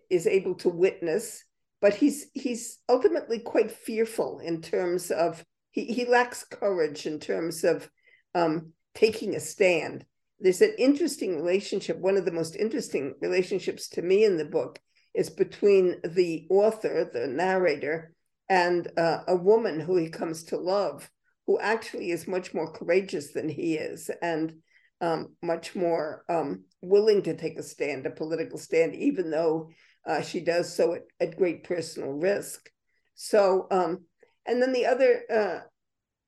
is 0.10 0.27
able 0.27 0.55
to 0.55 0.70
witness, 0.70 1.43
but 1.81 1.96
he's 1.96 2.27
he's 2.34 2.79
ultimately 2.88 3.39
quite 3.39 3.72
fearful 3.72 4.39
in 4.39 4.62
terms 4.62 5.10
of 5.12 5.43
he 5.72 5.86
he 5.86 6.05
lacks 6.05 6.43
courage 6.43 7.08
in 7.08 7.20
terms 7.20 7.63
of 7.63 7.89
um, 8.36 8.74
taking 8.93 9.36
a 9.36 9.39
stand 9.39 10.05
there's 10.41 10.62
an 10.62 10.74
interesting 10.77 11.36
relationship. 11.36 11.98
One 11.98 12.17
of 12.17 12.25
the 12.25 12.31
most 12.31 12.55
interesting 12.55 13.13
relationships 13.21 13.88
to 13.89 14.01
me 14.01 14.25
in 14.25 14.38
the 14.38 14.45
book 14.45 14.79
is 15.13 15.29
between 15.29 15.98
the 16.03 16.48
author, 16.50 17.10
the 17.12 17.27
narrator, 17.27 18.13
and 18.50 18.88
uh, 18.98 19.19
a 19.27 19.36
woman 19.36 19.79
who 19.79 19.98
he 19.98 20.10
comes 20.10 20.43
to 20.45 20.57
love, 20.57 21.10
who 21.48 21.60
actually 21.60 22.12
is 22.12 22.27
much 22.27 22.53
more 22.53 22.71
courageous 22.71 23.31
than 23.31 23.48
he 23.48 23.75
is 23.75 24.10
and 24.21 24.55
um, 25.00 25.36
much 25.41 25.75
more 25.75 26.24
um, 26.29 26.63
willing 26.81 27.21
to 27.24 27.36
take 27.36 27.57
a 27.57 27.63
stand, 27.63 28.05
a 28.05 28.12
political 28.12 28.57
stand, 28.57 28.95
even 28.95 29.31
though 29.31 29.69
uh, 30.07 30.21
she 30.21 30.39
does 30.39 30.75
so 30.75 30.93
at, 30.93 31.03
at, 31.19 31.38
great 31.38 31.63
personal 31.63 32.12
risk. 32.12 32.69
So, 33.15 33.67
um, 33.71 34.05
and 34.45 34.62
then 34.62 34.74
the 34.74 34.86
other 34.86 35.21
uh, 35.31 35.60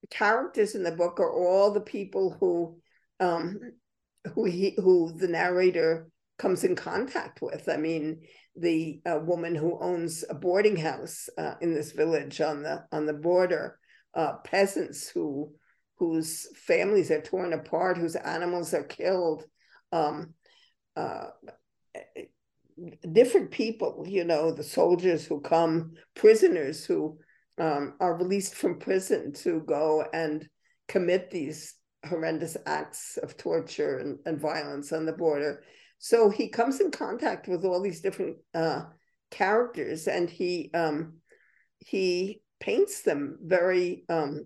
characters 0.09 0.75
in 0.75 0.83
the 0.83 0.91
book 0.91 1.19
are 1.19 1.31
all 1.31 1.71
the 1.71 1.81
people 1.81 2.35
who 2.39 2.77
um, 3.19 3.59
who 4.33 4.45
he 4.45 4.75
who 4.77 5.13
the 5.17 5.27
narrator 5.27 6.07
comes 6.37 6.63
in 6.63 6.75
contact 6.75 7.41
with. 7.41 7.69
I 7.69 7.77
mean, 7.77 8.21
the 8.55 9.01
uh, 9.05 9.19
woman 9.23 9.55
who 9.55 9.79
owns 9.79 10.23
a 10.29 10.35
boarding 10.35 10.75
house 10.75 11.29
uh, 11.37 11.55
in 11.61 11.73
this 11.73 11.91
village 11.91 12.41
on 12.41 12.63
the 12.63 12.85
on 12.91 13.05
the 13.05 13.13
border, 13.13 13.79
uh, 14.13 14.33
peasants 14.43 15.09
who 15.09 15.53
whose 15.97 16.47
families 16.55 17.11
are 17.11 17.21
torn 17.21 17.53
apart, 17.53 17.97
whose 17.97 18.15
animals 18.15 18.73
are 18.73 18.83
killed, 18.83 19.45
um, 19.91 20.33
uh, 20.95 21.27
different 23.11 23.51
people. 23.51 24.05
You 24.07 24.23
know, 24.23 24.51
the 24.51 24.63
soldiers 24.63 25.25
who 25.25 25.41
come, 25.41 25.93
prisoners 26.15 26.85
who 26.85 27.19
um, 27.57 27.93
are 27.99 28.17
released 28.17 28.55
from 28.55 28.79
prison 28.79 29.33
to 29.33 29.61
go 29.61 30.05
and 30.13 30.47
commit 30.87 31.29
these 31.29 31.75
horrendous 32.05 32.57
acts 32.65 33.17
of 33.17 33.37
torture 33.37 33.97
and, 33.97 34.19
and 34.25 34.39
violence 34.39 34.91
on 34.91 35.05
the 35.05 35.13
border. 35.13 35.63
So 35.99 36.29
he 36.29 36.49
comes 36.49 36.81
in 36.81 36.91
contact 36.91 37.47
with 37.47 37.63
all 37.63 37.81
these 37.81 38.01
different 38.01 38.37
uh, 38.53 38.83
characters, 39.31 40.07
and 40.07 40.29
he 40.29 40.69
um, 40.73 41.19
he 41.79 42.41
paints 42.59 43.03
them 43.03 43.37
very 43.41 44.03
um, 44.09 44.45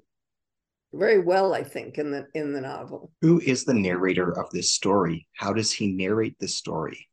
very 0.93 1.19
well, 1.19 1.53
I 1.53 1.63
think, 1.63 1.97
in 1.97 2.11
the 2.11 2.27
in 2.33 2.53
the 2.53 2.61
novel. 2.61 3.11
Who 3.21 3.39
is 3.39 3.63
the 3.63 3.73
narrator 3.73 4.37
of 4.39 4.49
this 4.51 4.71
story? 4.71 5.27
How 5.35 5.53
does 5.53 5.71
he 5.71 5.87
narrate 5.87 6.37
the 6.39 6.47
story? 6.47 7.07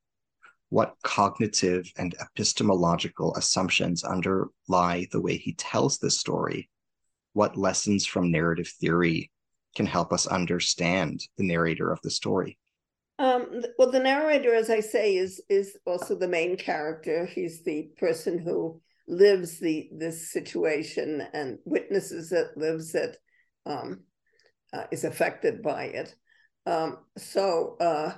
What 0.68 0.94
cognitive 1.02 1.90
and 1.96 2.14
epistemological 2.20 3.34
assumptions 3.36 4.04
underlie 4.04 5.06
the 5.12 5.20
way 5.20 5.36
he 5.36 5.54
tells 5.54 5.98
this 5.98 6.18
story? 6.18 6.68
What 7.32 7.56
lessons 7.56 8.06
from 8.06 8.30
narrative 8.30 8.68
theory 8.80 9.30
can 9.74 9.86
help 9.86 10.12
us 10.12 10.26
understand 10.26 11.22
the 11.36 11.46
narrator 11.46 11.90
of 11.90 12.00
the 12.02 12.10
story? 12.10 12.58
Um, 13.18 13.62
well, 13.78 13.90
the 13.90 14.00
narrator, 14.00 14.54
as 14.54 14.70
I 14.70 14.80
say, 14.80 15.16
is 15.16 15.40
is 15.48 15.76
also 15.86 16.16
the 16.16 16.28
main 16.28 16.56
character. 16.56 17.26
He's 17.26 17.62
the 17.62 17.90
person 17.96 18.38
who 18.38 18.80
lives 19.06 19.60
the 19.60 19.88
this 19.92 20.32
situation 20.32 21.26
and 21.32 21.58
witnesses 21.64 22.32
it, 22.32 22.56
lives 22.56 22.94
it, 22.94 23.16
um, 23.66 24.00
uh, 24.72 24.84
is 24.90 25.04
affected 25.04 25.62
by 25.62 25.84
it. 25.84 26.14
Um, 26.66 26.98
so 27.16 27.76
uh, 27.80 28.14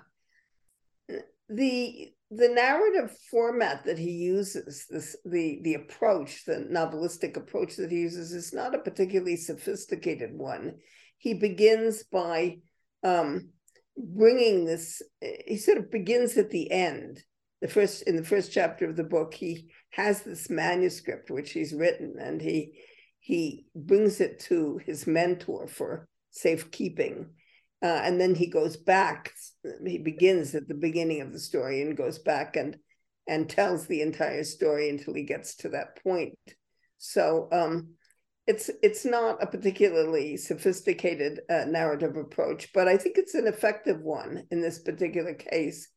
the 1.48 2.12
the 2.30 2.48
narrative 2.48 3.16
format 3.30 3.84
that 3.84 3.98
he 3.98 4.10
uses, 4.10 4.86
this 4.88 5.16
the 5.24 5.60
the 5.62 5.74
approach, 5.74 6.44
the 6.44 6.66
novelistic 6.70 7.36
approach 7.36 7.76
that 7.76 7.90
he 7.90 7.98
uses, 7.98 8.32
is 8.32 8.52
not 8.52 8.74
a 8.74 8.78
particularly 8.78 9.36
sophisticated 9.36 10.32
one. 10.32 10.76
He 11.18 11.34
begins 11.34 12.04
by 12.04 12.58
um, 13.02 13.50
bringing 13.96 14.64
this 14.64 15.02
he 15.46 15.56
sort 15.56 15.78
of 15.78 15.90
begins 15.90 16.36
at 16.36 16.50
the 16.50 16.70
end. 16.70 17.22
The 17.62 17.68
first 17.68 18.02
in 18.02 18.16
the 18.16 18.24
first 18.24 18.52
chapter 18.52 18.88
of 18.88 18.96
the 18.96 19.04
book 19.04 19.34
he 19.34 19.70
has 19.90 20.22
this 20.22 20.50
manuscript 20.50 21.30
which 21.30 21.52
he's 21.52 21.72
written 21.72 22.16
and 22.20 22.40
he 22.40 22.78
he 23.18 23.66
brings 23.74 24.20
it 24.20 24.40
to 24.40 24.78
his 24.84 25.06
mentor 25.06 25.66
for 25.66 26.06
safekeeping. 26.30 27.30
Uh, 27.82 28.00
and 28.04 28.20
then 28.20 28.34
he 28.34 28.46
goes 28.48 28.76
back 28.76 29.32
he 29.84 29.98
begins 29.98 30.54
at 30.54 30.68
the 30.68 30.74
beginning 30.74 31.20
of 31.22 31.32
the 31.32 31.40
story 31.40 31.80
and 31.82 31.96
goes 31.96 32.18
back 32.18 32.56
and 32.56 32.76
and 33.26 33.48
tells 33.48 33.86
the 33.86 34.02
entire 34.02 34.44
story 34.44 34.88
until 34.88 35.14
he 35.14 35.24
gets 35.24 35.56
to 35.56 35.70
that 35.70 36.02
point. 36.02 36.38
So 36.98 37.48
um 37.50 37.94
it's 38.46 38.70
it's 38.82 39.04
not 39.04 39.42
a 39.42 39.46
particularly 39.46 40.36
sophisticated 40.36 41.40
uh, 41.50 41.64
narrative 41.66 42.16
approach, 42.16 42.72
but 42.72 42.86
I 42.86 42.96
think 42.96 43.18
it's 43.18 43.34
an 43.34 43.46
effective 43.46 44.00
one 44.00 44.44
in 44.50 44.60
this 44.60 44.78
particular 44.78 45.34
case. 45.34 45.88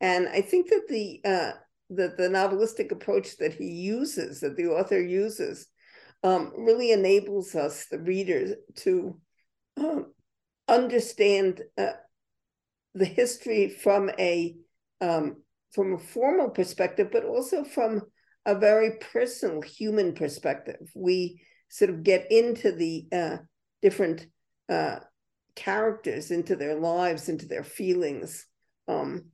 And 0.00 0.28
I 0.28 0.42
think 0.42 0.68
that 0.68 0.86
the 0.88 1.20
uh, 1.24 1.52
that 1.90 2.16
the 2.16 2.28
novelistic 2.28 2.92
approach 2.92 3.38
that 3.38 3.54
he 3.54 3.66
uses, 3.66 4.40
that 4.40 4.56
the 4.56 4.66
author 4.66 5.00
uses, 5.00 5.66
um, 6.22 6.52
really 6.58 6.92
enables 6.92 7.54
us, 7.54 7.86
the 7.90 7.98
readers, 7.98 8.54
to 8.76 9.18
um, 9.78 10.12
understand 10.68 11.62
uh, 11.78 11.92
the 12.94 13.06
history 13.06 13.70
from 13.70 14.10
a 14.18 14.56
um, 15.00 15.36
from 15.72 15.94
a 15.94 15.98
formal 15.98 16.50
perspective, 16.50 17.08
but 17.10 17.24
also 17.24 17.64
from 17.64 18.02
a 18.44 18.54
very 18.54 18.98
personal 19.12 19.62
human 19.62 20.14
perspective. 20.14 20.90
We 20.94 21.40
sort 21.74 21.90
of 21.90 22.04
get 22.04 22.30
into 22.30 22.70
the 22.70 23.04
uh, 23.10 23.36
different 23.82 24.28
uh, 24.68 25.00
characters, 25.56 26.30
into 26.30 26.54
their 26.54 26.76
lives, 26.76 27.28
into 27.28 27.46
their 27.46 27.64
feelings. 27.64 28.46
Um, 28.86 29.24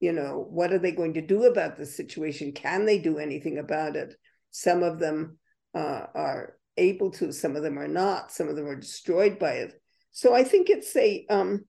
you 0.00 0.12
know, 0.12 0.46
what 0.48 0.72
are 0.72 0.78
they 0.78 0.92
going 0.92 1.12
to 1.14 1.20
do 1.26 1.44
about 1.44 1.76
the 1.76 1.84
situation? 1.84 2.52
Can 2.52 2.86
they 2.86 2.98
do 2.98 3.18
anything 3.18 3.58
about 3.58 3.94
it? 3.94 4.14
Some 4.52 4.82
of 4.82 4.98
them 4.98 5.36
uh, 5.74 6.06
are 6.14 6.54
able 6.78 7.10
to, 7.10 7.30
some 7.30 7.56
of 7.56 7.62
them 7.62 7.78
are 7.78 7.88
not. 7.88 8.32
Some 8.32 8.48
of 8.48 8.56
them 8.56 8.68
are 8.68 8.76
destroyed 8.76 9.38
by 9.38 9.52
it. 9.52 9.74
So 10.12 10.34
I 10.34 10.44
think 10.44 10.70
it's 10.70 10.96
a 10.96 11.26
um, 11.28 11.66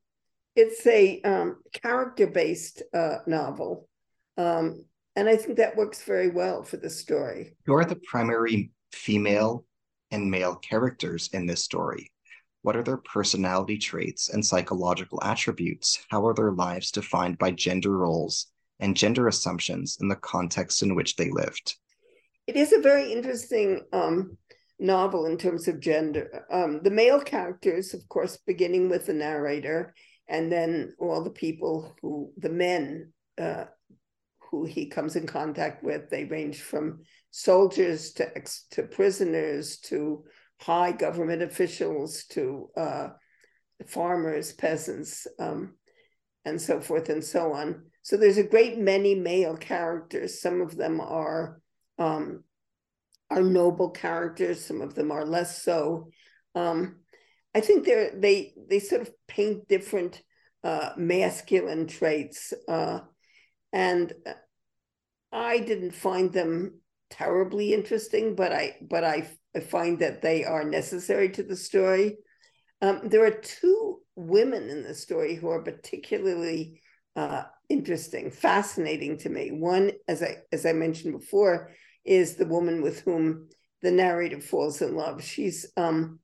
it's 0.55 0.88
a 0.88 1.21
um, 1.23 1.57
character 1.73 2.27
based 2.27 2.81
uh, 2.93 3.17
novel, 3.27 3.89
um, 4.38 4.86
and 5.17 5.27
I 5.27 5.36
think 5.36 5.57
that 5.57 5.75
works 5.75 6.03
very 6.03 6.29
well 6.29 6.63
for 6.63 6.77
the 6.77 6.89
story. 6.89 7.55
You're 7.65 7.86
the 7.86 7.99
primary 8.07 8.71
female 8.91 9.65
and 10.13 10.30
male 10.30 10.56
characters 10.56 11.30
in 11.34 11.45
this 11.45 11.63
story? 11.63 12.12
What 12.62 12.78
are 12.78 12.84
their 12.84 12.97
personality 12.97 13.78
traits 13.78 14.30
and 14.30 14.45
psychological 14.45 15.21
attributes? 15.21 16.06
How 16.10 16.26
are 16.26 16.34
their 16.34 16.52
lives 16.52 16.91
defined 16.91 17.38
by 17.38 17.52
gender 17.52 17.97
roles 17.97 18.47
and 18.80 18.95
gender 18.95 19.28
assumptions 19.28 19.97
in 19.99 20.08
the 20.08 20.15
context 20.15 20.82
in 20.82 20.95
which 20.95 21.17
they 21.17 21.30
lived? 21.30 21.76
It 22.47 22.56
is 22.56 22.71
a 22.71 22.80
very 22.80 23.12
interesting 23.12 23.82
um, 23.91 24.38
novel 24.80 25.26
in 25.26 25.38
terms 25.38 25.67
of 25.67 25.80
gender. 25.80 26.45
Um, 26.52 26.82
the 26.84 26.91
male 26.91 27.19
characters, 27.19 27.93
of 27.93 28.08
course, 28.08 28.38
beginning 28.45 28.89
with 28.89 29.08
the 29.08 29.13
narrator, 29.13 29.93
and 30.30 30.52
then 30.52 30.93
all 30.99 31.23
the 31.23 31.30
people 31.30 31.95
who, 32.02 32.32
the 32.38 32.49
men 32.49 33.12
uh, 33.38 33.65
who 34.52 34.65
he 34.65 34.86
comes 34.86 35.15
in 35.15 35.26
contact 35.26 35.84
with, 35.84 36.10
they 36.10 36.26
range 36.26 36.62
from 36.62 37.02
soldiers 37.36 38.13
to 38.13 38.32
to 38.69 38.84
prisoners 38.84 39.78
to 39.80 40.24
high 40.62 40.91
government 40.91 41.41
officials 41.41 42.26
to 42.26 42.69
uh, 42.78 43.08
farmers, 43.88 44.54
peasants, 44.54 45.26
um, 45.39 45.74
and 46.46 46.62
so 46.62 46.80
forth 46.80 47.10
and 47.10 47.24
so 47.24 47.52
on. 47.54 47.86
So 48.04 48.17
there's 48.17 48.38
a 48.38 48.43
great 48.43 48.78
many 48.78 49.15
male 49.15 49.58
characters. 49.58 50.41
Some 50.41 50.62
of 50.62 50.78
them 50.78 51.02
are 51.02 51.60
um, 51.98 52.43
are 53.32 53.41
noble 53.41 53.89
characters. 53.89 54.63
Some 54.63 54.82
of 54.82 54.93
them 54.93 55.12
are 55.12 55.26
less 55.26 55.63
so. 55.63 56.12
Um, 56.54 57.00
I 57.56 57.62
think 57.62 57.86
they 57.86 58.12
they 58.13 58.54
they 58.69 58.80
sort 58.80 59.02
of 59.02 59.12
paint 59.28 59.67
different 59.67 60.22
uh, 60.63 60.91
masculine 60.98 61.88
traits, 61.88 62.54
uh, 62.67 63.00
and 63.72 64.13
I 65.32 65.58
didn't 65.58 65.96
find 65.96 66.32
them 66.32 66.80
terribly 67.13 67.73
interesting, 67.73 68.36
but 68.36 68.52
I 68.52 68.78
but 68.82 69.04
I, 69.04 69.30
I 69.56 69.60
find 69.60 69.99
that 69.99 70.21
they 70.21 70.43
are 70.43 70.63
necessary 70.63 71.30
to 71.30 71.43
the 71.43 71.56
story. 71.56 72.17
Um, 72.82 73.02
there 73.04 73.26
are 73.26 73.32
two 73.32 73.99
women 74.15 74.69
in 74.69 74.84
the 74.84 74.95
story 74.95 75.36
who 75.36 75.49
are 75.49 75.62
particularly 75.62 76.82
uh, 77.15 77.43
interesting, 77.69 78.32
fascinating 78.32 79.17
to 79.19 79.30
me. 79.30 79.52
One, 79.52 79.91
as 80.08 80.23
I 80.23 80.38
as 80.52 80.65
I 80.65 80.73
mentioned 80.73 81.19
before, 81.19 81.71
is 82.04 82.36
the 82.36 82.47
woman 82.47 82.82
with 82.82 83.02
whom 83.02 83.49
the 83.84 83.91
narrator 83.91 84.41
falls 84.41 84.82
in 84.82 84.95
love. 84.95 85.23
She's 85.23 85.71
um, 85.78 86.19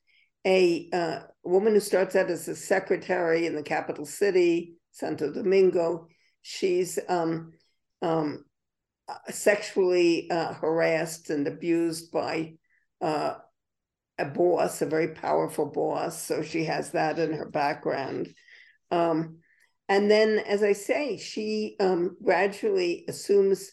a 0.45 0.89
uh, 0.91 1.19
woman 1.43 1.73
who 1.73 1.79
starts 1.79 2.15
out 2.15 2.31
as 2.31 2.47
a 2.47 2.55
secretary 2.55 3.45
in 3.45 3.55
the 3.55 3.63
capital 3.63 4.05
city, 4.05 4.75
Santo 4.91 5.31
Domingo. 5.31 6.07
She's 6.41 6.97
um, 7.07 7.51
um, 8.01 8.45
sexually 9.29 10.29
uh, 10.29 10.53
harassed 10.53 11.29
and 11.29 11.47
abused 11.47 12.11
by 12.11 12.53
uh, 13.01 13.35
a 14.17 14.25
boss, 14.25 14.81
a 14.81 14.85
very 14.85 15.09
powerful 15.09 15.65
boss. 15.65 16.21
So 16.21 16.41
she 16.41 16.65
has 16.65 16.91
that 16.91 17.19
in 17.19 17.33
her 17.33 17.49
background. 17.49 18.33
Um, 18.91 19.37
and 19.87 20.09
then, 20.09 20.39
as 20.39 20.61
I 20.61 20.73
say, 20.73 21.17
she 21.17 21.75
um, 21.79 22.17
gradually 22.23 23.05
assumes 23.07 23.71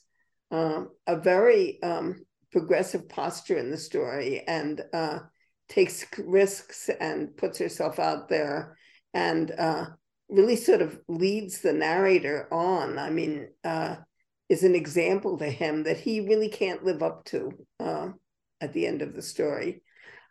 um, 0.51 0.90
a 1.07 1.16
very 1.16 1.83
um, 1.83 2.25
progressive 2.53 3.09
posture 3.09 3.59
in 3.59 3.70
the 3.70 3.77
story 3.77 4.42
and 4.46 4.81
uh, 4.94 5.18
takes 5.68 6.07
risks 6.18 6.88
and 7.01 7.37
puts 7.37 7.59
herself 7.59 7.99
out 7.99 8.29
there 8.29 8.79
and 9.12 9.51
uh, 9.51 9.87
really 10.29 10.57
sort 10.57 10.81
of 10.81 10.99
leads 11.09 11.61
the 11.61 11.72
narrator 11.72 12.49
on. 12.53 12.99
I 12.99 13.11
mean, 13.11 13.49
uh, 13.64 13.96
is 14.48 14.62
an 14.62 14.74
example 14.74 15.38
to 15.38 15.50
him 15.50 15.85
that 15.85 15.98
he 15.98 16.20
really 16.20 16.48
can't 16.48 16.85
live 16.85 17.02
up 17.02 17.24
to 17.26 17.50
uh, 17.80 18.09
at 18.61 18.72
the 18.72 18.87
end 18.87 19.02
of 19.02 19.14
the 19.14 19.22
story. 19.22 19.82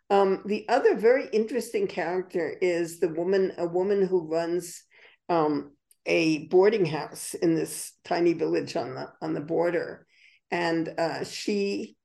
Um, 0.08 0.42
the 0.46 0.66
other 0.68 0.96
very 0.96 1.28
interesting 1.32 1.86
character 1.86 2.56
is 2.60 3.00
the 3.00 3.08
woman, 3.08 3.52
a 3.58 3.66
woman 3.66 4.06
who 4.06 4.28
runs 4.28 4.84
um, 5.28 5.72
a 6.06 6.46
boarding 6.46 6.84
house 6.84 7.34
in 7.34 7.54
this 7.54 7.92
tiny 8.04 8.32
village 8.32 8.76
on 8.76 8.94
the 8.94 9.08
on 9.20 9.34
the 9.34 9.40
border, 9.40 10.06
and 10.50 10.88
uh, 10.96 11.24
she 11.24 11.96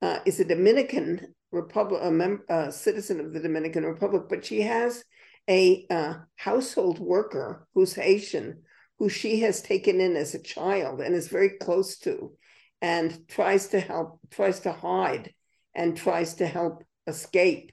uh, 0.00 0.20
is 0.24 0.40
a 0.40 0.44
Dominican 0.44 1.34
Republic, 1.52 2.00
a, 2.02 2.10
mem- 2.10 2.44
a, 2.48 2.72
citizen 2.72 3.20
of 3.20 3.32
the 3.34 3.40
Dominican 3.40 3.84
Republic, 3.84 4.22
but 4.28 4.44
she 4.44 4.62
has 4.62 5.04
a 5.48 5.86
uh, 5.90 6.14
household 6.36 6.98
worker 6.98 7.66
who's 7.74 7.94
Haitian, 7.94 8.62
who 9.00 9.08
she 9.08 9.40
has 9.40 9.62
taken 9.62 10.00
in 10.00 10.14
as 10.14 10.34
a 10.34 10.42
child 10.42 11.00
and 11.00 11.14
is 11.14 11.26
very 11.28 11.56
close 11.58 11.98
to, 11.98 12.32
and 12.80 13.26
tries 13.26 13.68
to 13.68 13.80
help, 13.80 14.20
tries 14.30 14.60
to 14.60 14.72
hide, 14.72 15.32
and 15.74 15.96
tries 15.96 16.34
to 16.34 16.46
help 16.46 16.84
escape. 17.08 17.72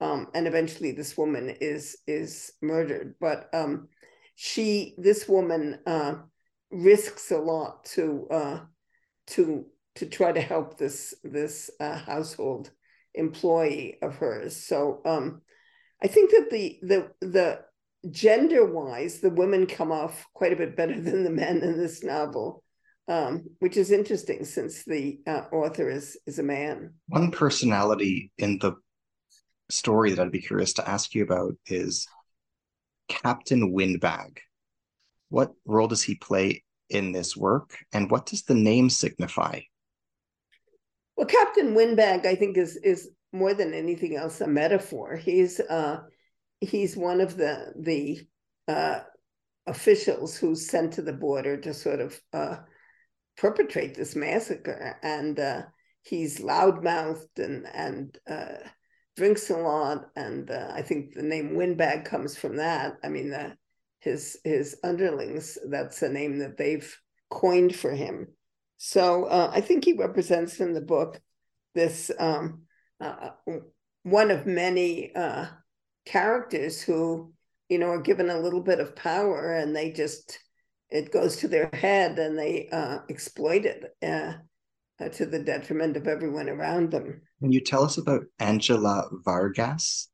Um, 0.00 0.28
and 0.34 0.46
eventually, 0.46 0.92
this 0.92 1.16
woman 1.16 1.48
is 1.60 1.96
is 2.06 2.52
murdered. 2.60 3.14
But 3.18 3.48
um, 3.54 3.88
she, 4.34 4.94
this 4.98 5.26
woman, 5.26 5.80
uh, 5.86 6.16
risks 6.70 7.30
a 7.30 7.38
lot 7.38 7.86
to 7.86 8.28
uh, 8.30 8.60
to 9.28 9.64
to 9.94 10.06
try 10.06 10.32
to 10.32 10.40
help 10.40 10.76
this 10.76 11.14
this 11.24 11.70
uh, 11.80 11.96
household 11.96 12.70
employee 13.14 13.96
of 14.02 14.16
hers. 14.16 14.56
So 14.56 15.00
um, 15.06 15.40
I 16.02 16.08
think 16.08 16.32
that 16.32 16.50
the 16.50 16.78
the 16.82 17.10
the 17.20 17.60
gender 18.10 18.64
wise, 18.64 19.20
the 19.20 19.30
women 19.30 19.66
come 19.66 19.92
off 19.92 20.26
quite 20.34 20.52
a 20.52 20.56
bit 20.56 20.76
better 20.76 21.00
than 21.00 21.24
the 21.24 21.30
men 21.30 21.62
in 21.62 21.78
this 21.78 22.02
novel, 22.02 22.62
um, 23.08 23.44
which 23.60 23.76
is 23.76 23.90
interesting 23.90 24.44
since 24.44 24.84
the 24.84 25.20
uh, 25.26 25.44
author 25.52 25.88
is 25.88 26.18
is 26.26 26.38
a 26.38 26.42
man. 26.42 26.94
One 27.08 27.30
personality 27.30 28.30
in 28.38 28.58
the 28.58 28.74
story 29.68 30.10
that 30.10 30.22
I'd 30.22 30.32
be 30.32 30.40
curious 30.40 30.74
to 30.74 30.88
ask 30.88 31.14
you 31.14 31.22
about 31.22 31.54
is 31.66 32.06
Captain 33.08 33.72
Windbag. 33.72 34.40
What 35.28 35.52
role 35.64 35.88
does 35.88 36.02
he 36.02 36.14
play 36.14 36.62
in 36.88 37.12
this 37.12 37.36
work, 37.36 37.76
and 37.92 38.10
what 38.10 38.26
does 38.26 38.42
the 38.42 38.54
name 38.54 38.90
signify? 38.90 39.60
Well, 41.16 41.26
Captain 41.26 41.74
Windbag, 41.74 42.26
I 42.26 42.34
think, 42.34 42.56
is 42.56 42.76
is 42.76 43.10
more 43.32 43.54
than 43.54 43.74
anything 43.74 44.16
else 44.16 44.40
a 44.40 44.46
metaphor. 44.46 45.16
He's 45.16 45.60
uh, 45.60 46.02
he's 46.60 46.96
one 46.96 47.20
of 47.20 47.36
the 47.36 47.72
the 47.78 48.20
uh, 48.68 49.00
officials 49.66 50.36
who's 50.36 50.68
sent 50.68 50.94
to 50.94 51.02
the 51.02 51.12
border 51.12 51.56
to 51.58 51.74
sort 51.74 52.00
of 52.00 52.20
uh, 52.32 52.56
perpetrate 53.36 53.94
this 53.94 54.16
massacre, 54.16 54.96
and 55.02 55.38
uh, 55.38 55.62
he's 56.02 56.40
loudmouthed 56.40 57.38
and 57.38 57.66
and 57.72 58.18
uh, 58.28 58.58
drinks 59.16 59.50
a 59.50 59.56
lot, 59.56 60.06
and 60.16 60.50
uh, 60.50 60.70
I 60.74 60.82
think 60.82 61.14
the 61.14 61.22
name 61.22 61.56
Windbag 61.56 62.04
comes 62.04 62.36
from 62.36 62.56
that. 62.56 62.94
I 63.02 63.08
mean, 63.08 63.30
the, 63.30 63.56
his 64.00 64.38
his 64.44 64.76
underlings 64.84 65.58
that's 65.68 66.02
a 66.02 66.08
name 66.08 66.38
that 66.38 66.56
they've 66.56 66.96
coined 67.30 67.74
for 67.74 67.90
him. 67.90 68.28
So 68.78 69.24
uh, 69.24 69.50
I 69.52 69.60
think 69.62 69.84
he 69.84 69.94
represents 69.94 70.60
in 70.60 70.74
the 70.74 70.82
book 70.82 71.20
this 71.74 72.10
um, 72.18 72.62
uh, 73.00 73.30
one 74.02 74.30
of 74.30 74.46
many 74.46 75.14
uh, 75.14 75.46
characters 76.06 76.80
who, 76.80 77.32
you 77.68 77.78
know, 77.78 77.88
are 77.88 78.00
given 78.00 78.30
a 78.30 78.38
little 78.38 78.62
bit 78.62 78.80
of 78.80 78.96
power 78.96 79.54
and 79.54 79.74
they 79.74 79.92
just 79.92 80.38
it 80.88 81.12
goes 81.12 81.36
to 81.36 81.48
their 81.48 81.68
head 81.72 82.18
and 82.18 82.38
they 82.38 82.68
uh, 82.70 82.98
exploit 83.10 83.64
it 83.64 83.84
uh, 84.02 84.34
uh, 85.04 85.08
to 85.10 85.26
the 85.26 85.40
detriment 85.40 85.96
of 85.96 86.06
everyone 86.06 86.48
around 86.48 86.92
them. 86.92 87.20
Can 87.40 87.52
you 87.52 87.60
tell 87.60 87.82
us 87.82 87.98
about 87.98 88.22
Angela 88.38 89.08
Vargas? 89.24 90.08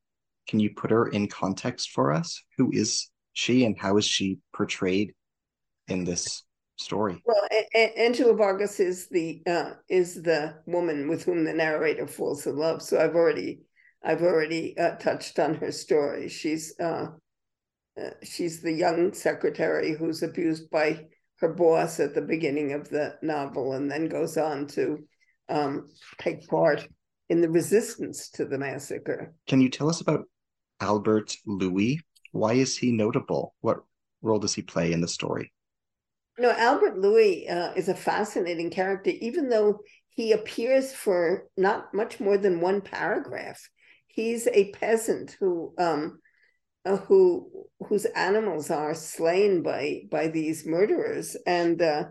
Can 0.47 0.59
you 0.59 0.71
put 0.71 0.91
her 0.91 1.07
in 1.07 1.27
context 1.27 1.91
for 1.91 2.11
us? 2.11 2.43
Who 2.57 2.71
is 2.73 3.09
she 3.33 3.65
and 3.65 3.77
how 3.77 3.97
is 3.97 4.05
she 4.05 4.39
portrayed 4.53 5.13
in 5.87 6.03
this 6.03 6.43
story. 6.77 7.21
Well, 7.25 7.41
a- 7.51 7.67
a- 7.75 7.99
Angela 8.05 8.33
Vargas 8.35 8.79
is 8.79 9.07
the 9.09 9.41
uh, 9.45 9.73
is 9.89 10.21
the 10.21 10.55
woman 10.65 11.07
with 11.07 11.23
whom 11.23 11.43
the 11.43 11.53
narrator 11.53 12.07
falls 12.07 12.45
in 12.47 12.57
love. 12.57 12.81
So 12.81 12.99
I've 12.99 13.15
already 13.15 13.61
I've 14.03 14.21
already 14.21 14.77
uh, 14.77 14.95
touched 14.95 15.39
on 15.39 15.55
her 15.55 15.71
story. 15.71 16.27
She's 16.29 16.75
uh, 16.79 17.07
uh, 17.99 18.09
she's 18.23 18.61
the 18.61 18.71
young 18.71 19.13
secretary 19.13 19.95
who's 19.95 20.23
abused 20.23 20.69
by 20.69 21.05
her 21.39 21.53
boss 21.53 21.99
at 21.99 22.15
the 22.15 22.21
beginning 22.21 22.73
of 22.73 22.89
the 22.89 23.15
novel, 23.21 23.73
and 23.73 23.89
then 23.89 24.07
goes 24.07 24.37
on 24.37 24.67
to 24.67 24.99
um, 25.49 25.89
take 26.19 26.47
part 26.47 26.87
in 27.29 27.41
the 27.41 27.49
resistance 27.49 28.29
to 28.29 28.45
the 28.45 28.57
massacre. 28.57 29.33
Can 29.47 29.61
you 29.61 29.69
tell 29.69 29.89
us 29.89 30.01
about 30.01 30.25
Albert 30.81 31.35
Louis? 31.45 32.01
Why 32.31 32.53
is 32.53 32.77
he 32.77 32.91
notable? 32.91 33.53
What 33.61 33.83
role 34.21 34.39
does 34.39 34.53
he 34.53 34.61
play 34.61 34.91
in 34.91 35.01
the 35.01 35.07
story? 35.07 35.51
No, 36.39 36.51
Albert 36.51 36.97
Louis 36.97 37.47
uh, 37.47 37.73
is 37.75 37.89
a 37.89 37.95
fascinating 37.95 38.71
character, 38.71 39.11
even 39.21 39.49
though 39.49 39.79
he 40.09 40.31
appears 40.31 40.91
for 40.91 41.47
not 41.57 41.93
much 41.93 42.19
more 42.19 42.37
than 42.37 42.59
one 42.59 42.81
paragraph. 42.81 43.61
He's 44.13 44.47
a 44.47 44.69
peasant 44.71 45.35
who 45.39 45.73
um, 45.77 46.19
uh, 46.85 46.97
who 46.97 47.65
whose 47.87 48.05
animals 48.05 48.69
are 48.69 48.93
slain 48.93 49.63
by 49.63 50.03
by 50.09 50.27
these 50.27 50.67
murderers, 50.67 51.35
and 51.47 51.81
uh, 51.81 52.05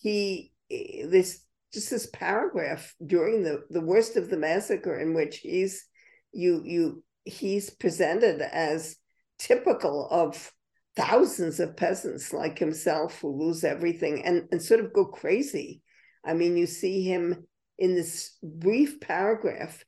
he 0.00 0.52
this 0.68 1.44
just 1.72 1.90
this 1.90 2.06
paragraph 2.12 2.94
during 3.04 3.42
the 3.42 3.64
the 3.70 3.80
worst 3.80 4.16
of 4.16 4.28
the 4.28 4.36
massacre 4.36 5.00
in 5.00 5.14
which 5.14 5.38
he's 5.38 5.86
you 6.32 6.62
you 6.64 7.02
he's 7.24 7.70
presented 7.70 8.42
as 8.42 8.96
typical 9.38 10.08
of 10.10 10.52
thousands 10.96 11.60
of 11.60 11.76
peasants 11.76 12.32
like 12.32 12.58
himself 12.58 13.20
who 13.20 13.42
lose 13.42 13.64
everything 13.64 14.22
and, 14.24 14.48
and 14.52 14.60
sort 14.60 14.80
of 14.80 14.92
go 14.92 15.06
crazy. 15.06 15.80
I 16.24 16.34
mean, 16.34 16.56
you 16.56 16.66
see 16.66 17.02
him 17.02 17.46
in 17.78 17.94
this 17.94 18.36
brief 18.42 19.00
paragraph, 19.00 19.82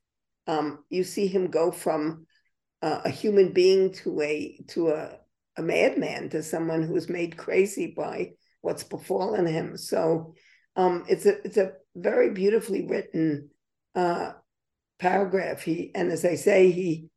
um, 0.47 0.83
you 0.89 1.03
see 1.03 1.27
him 1.27 1.47
go 1.47 1.71
from 1.71 2.25
uh, 2.81 3.01
a 3.05 3.09
human 3.09 3.51
being 3.51 3.91
to 3.91 4.21
a 4.21 4.59
to 4.67 4.89
a, 4.89 5.17
a 5.57 5.61
madman 5.61 6.29
to 6.29 6.43
someone 6.43 6.83
who's 6.83 7.09
made 7.09 7.37
crazy 7.37 7.93
by 7.95 8.31
what's 8.61 8.83
befallen 8.83 9.45
him. 9.45 9.77
So 9.77 10.35
um, 10.75 11.05
it's 11.07 11.25
a 11.25 11.41
it's 11.43 11.57
a 11.57 11.73
very 11.95 12.31
beautifully 12.31 12.85
written 12.85 13.49
uh, 13.95 14.33
paragraph. 14.99 15.61
He 15.61 15.91
and 15.95 16.11
as 16.11 16.25
I 16.25 16.35
say, 16.35 16.71
he 16.71 17.09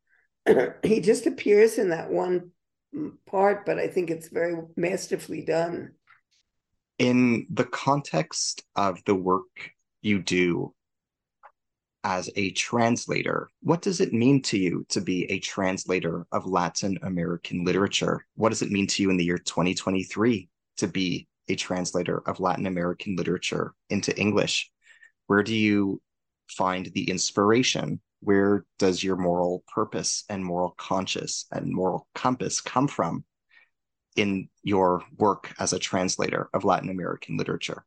he 0.82 1.00
just 1.00 1.26
appears 1.26 1.78
in 1.78 1.90
that 1.90 2.10
one 2.10 2.50
part, 3.26 3.66
but 3.66 3.78
I 3.78 3.88
think 3.88 4.10
it's 4.10 4.28
very 4.28 4.56
masterfully 4.76 5.44
done. 5.44 5.92
In 6.98 7.46
the 7.50 7.64
context 7.64 8.64
of 8.74 9.04
the 9.04 9.14
work 9.14 9.72
you 10.00 10.20
do 10.20 10.74
as 12.04 12.30
a 12.36 12.50
translator, 12.52 13.48
what 13.62 13.82
does 13.82 14.00
it 14.00 14.12
mean 14.12 14.40
to 14.42 14.58
you 14.58 14.84
to 14.88 15.00
be 15.00 15.24
a 15.30 15.40
translator 15.40 16.26
of 16.32 16.46
Latin 16.46 16.98
American 17.02 17.64
literature? 17.64 18.26
What 18.34 18.50
does 18.50 18.62
it 18.62 18.70
mean 18.70 18.86
to 18.88 19.02
you 19.02 19.10
in 19.10 19.16
the 19.16 19.24
year 19.24 19.38
2023 19.38 20.48
to 20.78 20.86
be 20.86 21.26
a 21.48 21.56
translator 21.56 22.22
of 22.26 22.40
Latin 22.40 22.66
American 22.66 23.16
literature 23.16 23.74
into 23.90 24.16
English? 24.18 24.70
Where 25.26 25.42
do 25.42 25.54
you 25.54 26.00
find 26.48 26.86
the 26.94 27.10
inspiration 27.10 28.00
where 28.20 28.64
does 28.78 29.02
your 29.02 29.16
moral 29.16 29.62
purpose 29.72 30.24
and 30.28 30.44
moral 30.44 30.74
conscience 30.76 31.46
and 31.52 31.72
moral 31.72 32.08
compass 32.14 32.60
come 32.60 32.88
from 32.88 33.24
in 34.16 34.48
your 34.62 35.02
work 35.18 35.54
as 35.58 35.72
a 35.72 35.78
translator 35.78 36.48
of 36.52 36.64
Latin 36.64 36.90
American 36.90 37.36
literature? 37.36 37.84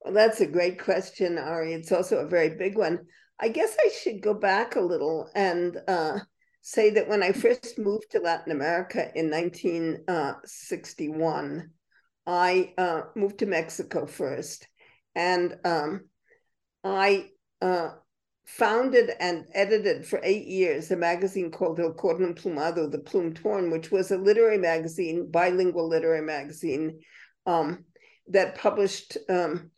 Well, 0.00 0.14
that's 0.14 0.40
a 0.40 0.46
great 0.46 0.82
question, 0.82 1.38
Ari. 1.38 1.74
It's 1.74 1.92
also 1.92 2.18
a 2.18 2.26
very 2.26 2.56
big 2.56 2.76
one. 2.76 3.06
I 3.38 3.48
guess 3.48 3.76
I 3.78 3.90
should 3.90 4.22
go 4.22 4.34
back 4.34 4.74
a 4.76 4.80
little 4.80 5.30
and 5.34 5.76
uh, 5.88 6.20
say 6.62 6.90
that 6.90 7.08
when 7.08 7.22
I 7.22 7.32
first 7.32 7.78
moved 7.78 8.10
to 8.10 8.20
Latin 8.20 8.52
America 8.52 9.10
in 9.14 9.30
1961, 9.30 11.60
uh, 11.60 11.64
I 12.26 12.74
uh, 12.78 13.02
moved 13.14 13.38
to 13.38 13.46
Mexico 13.46 14.06
first. 14.06 14.68
And 15.14 15.56
um, 15.64 16.08
I 16.84 17.30
uh, 17.60 17.90
founded 18.46 19.10
and 19.20 19.46
edited 19.54 20.06
for 20.06 20.20
eight 20.22 20.46
years 20.46 20.90
a 20.90 20.96
magazine 20.96 21.50
called 21.50 21.80
El 21.80 21.94
Corno 21.94 22.32
Emplumado, 22.32 22.90
The 22.90 22.98
Plumed 22.98 23.38
Horn, 23.38 23.70
which 23.70 23.90
was 23.90 24.10
a 24.10 24.18
literary 24.18 24.58
magazine, 24.58 25.30
bilingual 25.30 25.88
literary 25.88 26.22
magazine, 26.22 27.00
um, 27.46 27.84
that 28.28 28.56
published 28.56 29.16
um, 29.28 29.70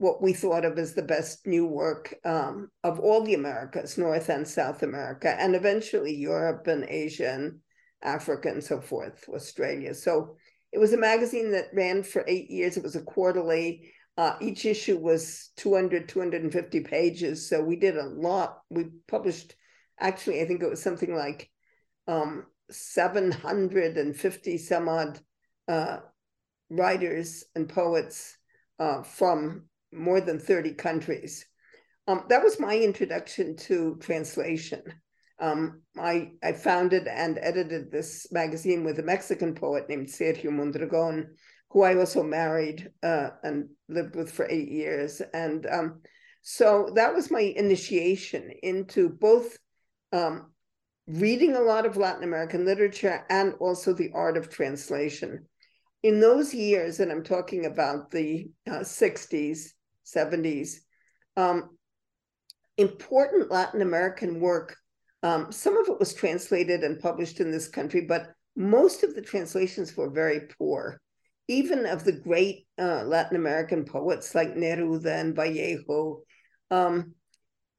what 0.00 0.22
we 0.22 0.32
thought 0.32 0.64
of 0.64 0.78
as 0.78 0.94
the 0.94 1.02
best 1.02 1.46
new 1.46 1.66
work 1.66 2.14
um, 2.24 2.70
of 2.82 2.98
all 2.98 3.22
the 3.22 3.34
Americas, 3.34 3.98
North 3.98 4.30
and 4.30 4.48
South 4.48 4.82
America, 4.82 5.38
and 5.38 5.54
eventually 5.54 6.14
Europe 6.14 6.66
and 6.68 6.86
Asia 6.88 7.30
and 7.30 7.58
Africa 8.02 8.48
and 8.48 8.64
so 8.64 8.80
forth, 8.80 9.28
Australia. 9.28 9.92
So 9.92 10.36
it 10.72 10.78
was 10.78 10.94
a 10.94 10.98
magazine 10.98 11.50
that 11.52 11.68
ran 11.74 12.02
for 12.02 12.24
eight 12.26 12.50
years. 12.50 12.78
It 12.78 12.82
was 12.82 12.96
a 12.96 13.02
quarterly. 13.02 13.92
Uh, 14.16 14.36
each 14.40 14.64
issue 14.64 14.96
was 14.96 15.50
200, 15.58 16.08
250 16.08 16.80
pages. 16.80 17.46
So 17.46 17.62
we 17.62 17.76
did 17.76 17.98
a 17.98 18.06
lot. 18.06 18.60
We 18.70 18.86
published, 19.06 19.54
actually, 19.98 20.40
I 20.40 20.46
think 20.46 20.62
it 20.62 20.70
was 20.70 20.82
something 20.82 21.14
like 21.14 21.50
um, 22.08 22.46
750 22.70 24.56
some 24.56 24.88
odd 24.88 25.20
uh, 25.68 25.98
writers 26.70 27.44
and 27.54 27.68
poets 27.68 28.38
uh, 28.78 29.02
from 29.02 29.64
more 29.92 30.20
than 30.20 30.38
30 30.38 30.74
countries. 30.74 31.46
Um, 32.06 32.24
that 32.28 32.42
was 32.42 32.60
my 32.60 32.76
introduction 32.76 33.56
to 33.56 33.96
translation. 34.00 34.82
Um, 35.40 35.82
I, 35.98 36.32
I 36.42 36.52
founded 36.52 37.06
and 37.06 37.38
edited 37.40 37.90
this 37.90 38.26
magazine 38.30 38.84
with 38.84 38.98
a 38.98 39.02
Mexican 39.04 39.54
poet 39.54 39.88
named 39.88 40.08
Sergio 40.08 40.50
Mondragon, 40.50 41.34
who 41.70 41.82
I 41.82 41.96
also 41.96 42.22
married 42.22 42.90
uh, 43.02 43.30
and 43.42 43.68
lived 43.88 44.16
with 44.16 44.30
for 44.30 44.46
eight 44.50 44.70
years. 44.70 45.22
And 45.32 45.66
um, 45.66 46.00
so 46.42 46.90
that 46.94 47.14
was 47.14 47.30
my 47.30 47.40
initiation 47.40 48.50
into 48.62 49.08
both 49.08 49.56
um, 50.12 50.50
reading 51.06 51.56
a 51.56 51.60
lot 51.60 51.86
of 51.86 51.96
Latin 51.96 52.24
American 52.24 52.64
literature 52.64 53.24
and 53.30 53.54
also 53.60 53.92
the 53.92 54.10
art 54.14 54.36
of 54.36 54.48
translation. 54.48 55.46
In 56.02 56.20
those 56.20 56.54
years, 56.54 57.00
and 57.00 57.12
I'm 57.12 57.24
talking 57.24 57.66
about 57.66 58.10
the 58.10 58.50
uh, 58.66 58.80
60s, 58.80 59.70
70s, 60.14 60.76
um, 61.36 61.70
important 62.76 63.50
Latin 63.50 63.82
American 63.82 64.40
work 64.40 64.76
um, 65.22 65.52
some 65.52 65.76
of 65.76 65.88
it 65.88 65.98
was 65.98 66.14
translated 66.14 66.82
and 66.82 67.00
published 67.00 67.40
in 67.40 67.50
this 67.50 67.68
country, 67.68 68.02
but 68.02 68.32
most 68.56 69.02
of 69.02 69.14
the 69.14 69.22
translations 69.22 69.96
were 69.96 70.10
very 70.10 70.40
poor. 70.58 71.00
Even 71.48 71.84
of 71.84 72.04
the 72.04 72.12
great 72.12 72.66
uh, 72.78 73.02
Latin 73.04 73.36
American 73.36 73.84
poets 73.84 74.34
like 74.34 74.54
Neruda 74.54 75.20
and 75.20 75.34
Vallejo, 75.34 76.22
um, 76.70 77.14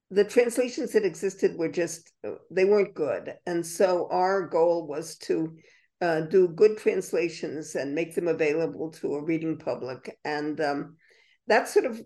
the 0.09 0.25
translations 0.25 0.91
that 0.91 1.05
existed 1.05 1.55
were 1.57 1.69
just, 1.69 2.11
they 2.51 2.65
weren't 2.65 2.93
good. 2.93 3.33
And 3.45 3.65
so 3.65 4.07
our 4.11 4.47
goal 4.47 4.87
was 4.87 5.17
to 5.19 5.55
uh, 6.01 6.21
do 6.21 6.49
good 6.49 6.77
translations 6.77 7.75
and 7.75 7.95
make 7.95 8.13
them 8.13 8.27
available 8.27 8.91
to 8.91 9.15
a 9.15 9.23
reading 9.23 9.57
public. 9.57 10.17
And 10.25 10.59
um, 10.59 10.97
that 11.51 11.67
sort 11.67 11.85
of 11.85 12.01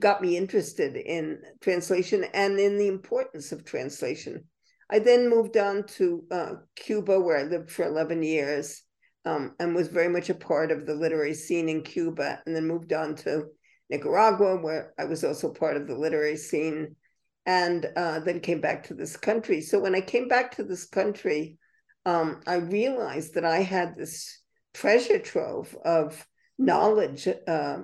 got 0.00 0.22
me 0.22 0.38
interested 0.38 0.96
in 0.96 1.42
translation 1.60 2.24
and 2.32 2.58
in 2.58 2.78
the 2.78 2.88
importance 2.88 3.52
of 3.52 3.62
translation. 3.62 4.44
I 4.90 4.98
then 4.98 5.28
moved 5.28 5.58
on 5.58 5.84
to 5.98 6.24
uh, 6.30 6.52
Cuba, 6.74 7.20
where 7.20 7.36
I 7.36 7.42
lived 7.42 7.70
for 7.70 7.84
11 7.84 8.22
years 8.22 8.82
um, 9.26 9.54
and 9.60 9.74
was 9.74 9.88
very 9.88 10.08
much 10.08 10.30
a 10.30 10.34
part 10.34 10.70
of 10.70 10.86
the 10.86 10.94
literary 10.94 11.34
scene 11.34 11.68
in 11.68 11.82
Cuba, 11.82 12.40
and 12.46 12.56
then 12.56 12.66
moved 12.66 12.94
on 12.94 13.14
to 13.16 13.48
Nicaragua, 13.90 14.56
where 14.56 14.94
I 14.98 15.04
was 15.04 15.22
also 15.22 15.52
part 15.52 15.76
of 15.76 15.86
the 15.86 15.94
literary 15.94 16.38
scene, 16.38 16.96
and 17.44 17.84
uh, 17.94 18.20
then 18.20 18.40
came 18.40 18.62
back 18.62 18.84
to 18.84 18.94
this 18.94 19.18
country. 19.18 19.60
So 19.60 19.78
when 19.78 19.94
I 19.94 20.00
came 20.00 20.28
back 20.28 20.56
to 20.56 20.64
this 20.64 20.86
country, 20.86 21.58
um, 22.06 22.40
I 22.46 22.54
realized 22.54 23.34
that 23.34 23.44
I 23.44 23.58
had 23.58 23.96
this 23.96 24.40
treasure 24.72 25.18
trove 25.18 25.76
of 25.84 26.26
knowledge 26.56 27.28
uh, 27.46 27.80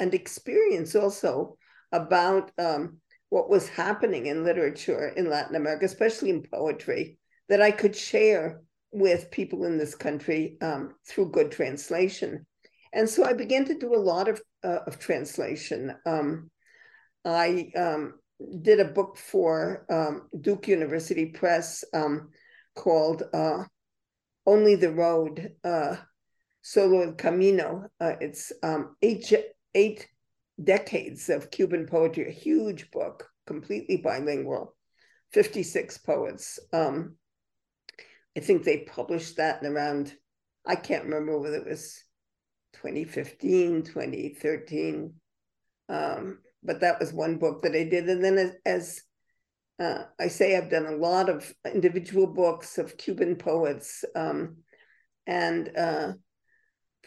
and 0.00 0.14
experience 0.14 0.94
also 0.94 1.56
about 1.92 2.50
um, 2.58 2.98
what 3.28 3.50
was 3.50 3.68
happening 3.68 4.26
in 4.26 4.44
literature 4.44 5.08
in 5.08 5.28
Latin 5.28 5.56
America, 5.56 5.84
especially 5.84 6.30
in 6.30 6.42
poetry, 6.42 7.18
that 7.48 7.62
I 7.62 7.70
could 7.70 7.96
share 7.96 8.60
with 8.92 9.30
people 9.30 9.64
in 9.64 9.76
this 9.76 9.94
country 9.94 10.56
um, 10.62 10.94
through 11.06 11.30
good 11.30 11.50
translation. 11.50 12.46
And 12.92 13.08
so 13.08 13.24
I 13.24 13.32
began 13.32 13.64
to 13.66 13.78
do 13.78 13.94
a 13.94 13.96
lot 13.96 14.28
of, 14.28 14.40
uh, 14.62 14.80
of 14.86 14.98
translation. 14.98 15.94
Um, 16.06 16.50
I 17.24 17.70
um, 17.76 18.14
did 18.62 18.78
a 18.78 18.84
book 18.84 19.16
for 19.16 19.84
um, 19.90 20.28
Duke 20.40 20.68
University 20.68 21.26
Press 21.26 21.84
um, 21.92 22.30
called 22.76 23.24
uh, 23.32 23.64
Only 24.46 24.76
the 24.76 24.92
Road, 24.92 25.52
uh, 25.64 25.96
Solo 26.62 27.02
el 27.02 27.12
Camino. 27.14 27.88
Uh, 28.00 28.14
it's 28.20 28.52
um, 28.62 28.96
eight, 29.02 29.32
eight 29.74 30.08
decades 30.62 31.28
of 31.28 31.50
Cuban 31.50 31.86
poetry, 31.86 32.28
a 32.28 32.32
huge 32.32 32.90
book, 32.90 33.28
completely 33.46 33.96
bilingual, 33.96 34.74
56 35.32 35.98
poets. 35.98 36.58
Um, 36.72 37.16
I 38.36 38.40
think 38.40 38.64
they 38.64 38.78
published 38.78 39.36
that 39.36 39.62
in 39.62 39.72
around, 39.72 40.14
I 40.66 40.76
can't 40.76 41.04
remember 41.04 41.38
whether 41.38 41.56
it 41.56 41.68
was 41.68 42.02
2015, 42.74 43.82
2013. 43.82 45.14
Um, 45.88 46.38
but 46.62 46.80
that 46.80 46.98
was 46.98 47.12
one 47.12 47.36
book 47.36 47.62
that 47.62 47.74
I 47.74 47.84
did. 47.84 48.08
And 48.08 48.24
then 48.24 48.38
as, 48.38 48.52
as 48.64 49.02
uh, 49.78 50.04
I 50.18 50.28
say, 50.28 50.56
I've 50.56 50.70
done 50.70 50.86
a 50.86 50.96
lot 50.96 51.28
of 51.28 51.52
individual 51.72 52.26
books 52.26 52.78
of 52.78 52.96
Cuban 52.96 53.36
poets 53.36 54.04
um, 54.14 54.58
and 55.26 55.70
uh, 55.76 56.12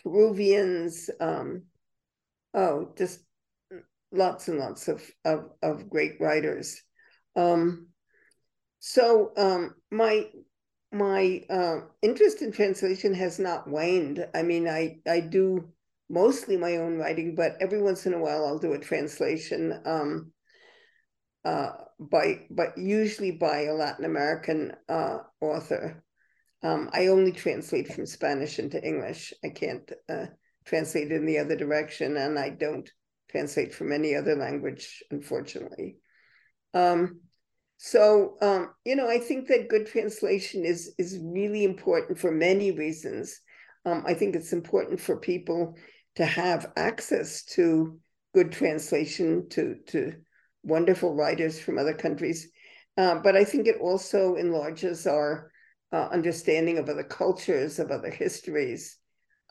Peruvians. 0.03 1.09
Um, 1.19 1.63
oh, 2.53 2.93
just 2.97 3.19
lots 4.11 4.47
and 4.47 4.59
lots 4.59 4.87
of 4.87 5.03
of, 5.25 5.49
of 5.61 5.89
great 5.89 6.19
writers. 6.19 6.81
Um, 7.35 7.87
so 8.79 9.31
um, 9.37 9.75
my 9.91 10.27
my 10.91 11.43
uh, 11.49 11.79
interest 12.01 12.41
in 12.41 12.51
translation 12.51 13.13
has 13.13 13.39
not 13.39 13.69
waned. 13.69 14.25
I 14.33 14.43
mean, 14.43 14.67
I 14.67 14.99
I 15.07 15.19
do 15.19 15.73
mostly 16.09 16.57
my 16.57 16.77
own 16.77 16.97
writing, 16.97 17.35
but 17.35 17.57
every 17.59 17.81
once 17.81 18.05
in 18.05 18.13
a 18.13 18.19
while 18.19 18.45
I'll 18.45 18.59
do 18.59 18.73
a 18.73 18.79
translation 18.79 19.81
um, 19.85 20.31
uh, 21.43 21.71
by 21.99 22.45
but 22.49 22.77
usually 22.77 23.31
by 23.31 23.65
a 23.65 23.73
Latin 23.73 24.05
American 24.05 24.73
uh, 24.89 25.19
author. 25.41 26.03
Um, 26.63 26.89
I 26.91 27.07
only 27.07 27.31
translate 27.31 27.93
from 27.93 28.07
Spanish 28.07 28.57
into 28.57 28.83
English. 28.83 29.31
I 29.45 29.49
can't 29.49 29.91
uh, 30.09 30.25
translate 30.67 31.11
in 31.11 31.25
the 31.25 31.39
other 31.39 31.55
direction, 31.55 32.17
and 32.17 32.37
I 32.37 32.49
don't 32.49 32.89
translate 33.29 33.73
from 33.73 33.91
any 33.91 34.15
other 34.15 34.35
language, 34.35 35.03
unfortunately. 35.09 35.97
Um, 36.73 37.21
so 37.77 38.37
um, 38.41 38.73
you 38.85 38.95
know, 38.95 39.07
I 39.07 39.19
think 39.19 39.47
that 39.47 39.69
good 39.69 39.87
translation 39.87 40.65
is 40.65 40.93
is 40.97 41.19
really 41.21 41.63
important 41.63 42.19
for 42.19 42.31
many 42.31 42.71
reasons. 42.71 43.39
Um, 43.85 44.03
I 44.05 44.13
think 44.13 44.35
it's 44.35 44.53
important 44.53 44.99
for 44.99 45.17
people 45.17 45.75
to 46.15 46.25
have 46.25 46.71
access 46.75 47.43
to 47.55 47.99
good 48.33 48.51
translation 48.51 49.47
to 49.49 49.75
to 49.87 50.13
wonderful 50.63 51.15
writers 51.15 51.59
from 51.59 51.77
other 51.77 51.93
countries. 51.93 52.49
Uh, 52.97 53.15
but 53.15 53.35
I 53.35 53.43
think 53.43 53.67
it 53.67 53.79
also 53.79 54.35
enlarges 54.35 55.05
our 55.05 55.51
uh, 55.91 56.09
understanding 56.11 56.77
of 56.79 56.89
other 56.89 57.03
cultures, 57.03 57.79
of 57.79 57.91
other 57.91 58.09
histories. 58.09 58.97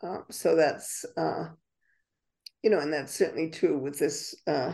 Uh, 0.03 0.19
so 0.31 0.57
that's 0.57 1.05
uh, 1.17 1.49
you 2.63 2.71
know, 2.71 2.81
and 2.81 2.93
that's 2.93 3.15
certainly 3.15 3.51
true 3.51 3.79
with 3.79 3.99
this 3.99 4.35
uh, 4.47 4.73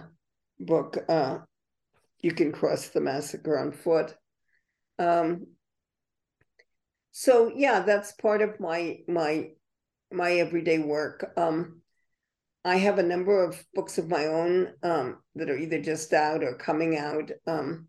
book. 0.58 0.98
Uh, 1.08 1.38
you 2.22 2.32
can 2.32 2.52
cross 2.52 2.88
the 2.88 3.00
massacre 3.00 3.58
on 3.58 3.72
foot. 3.72 4.14
Um, 4.98 5.46
so 7.10 7.52
yeah, 7.54 7.80
that's 7.80 8.12
part 8.12 8.42
of 8.42 8.58
my 8.60 9.00
my 9.08 9.50
my 10.10 10.32
everyday 10.32 10.78
work. 10.78 11.32
Um, 11.36 11.82
I 12.64 12.76
have 12.76 12.98
a 12.98 13.02
number 13.02 13.44
of 13.44 13.62
books 13.74 13.98
of 13.98 14.08
my 14.08 14.26
own 14.26 14.68
um, 14.82 15.18
that 15.34 15.50
are 15.50 15.58
either 15.58 15.80
just 15.80 16.12
out 16.12 16.44
or 16.44 16.54
coming 16.54 16.96
out. 16.96 17.30
Um, 17.46 17.88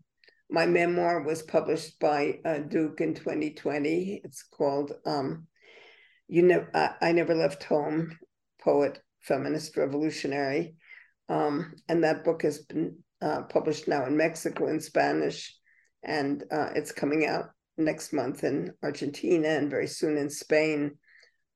my 0.50 0.66
memoir 0.66 1.22
was 1.22 1.42
published 1.42 1.98
by 2.00 2.40
uh, 2.44 2.58
Duke 2.58 3.00
in 3.00 3.14
2020. 3.14 4.20
It's 4.24 4.42
called 4.42 4.92
um, 5.06 5.46
"You 6.28 6.42
Never 6.42 6.68
I, 6.74 6.94
I 7.00 7.12
Never 7.12 7.34
Left 7.34 7.64
Home," 7.64 8.18
poet 8.60 9.00
feminist 9.20 9.76
revolutionary. 9.76 10.76
Um, 11.28 11.74
and 11.88 12.04
that 12.04 12.24
book 12.24 12.42
has 12.42 12.58
been 12.58 12.98
uh, 13.22 13.42
published 13.42 13.88
now 13.88 14.04
in 14.06 14.16
Mexico 14.16 14.68
in 14.68 14.80
Spanish, 14.80 15.56
and 16.02 16.44
uh, 16.50 16.70
it's 16.74 16.92
coming 16.92 17.26
out 17.26 17.50
next 17.76 18.12
month 18.12 18.44
in 18.44 18.72
Argentina 18.82 19.48
and 19.48 19.70
very 19.70 19.86
soon 19.86 20.16
in 20.16 20.30
Spain. 20.30 20.98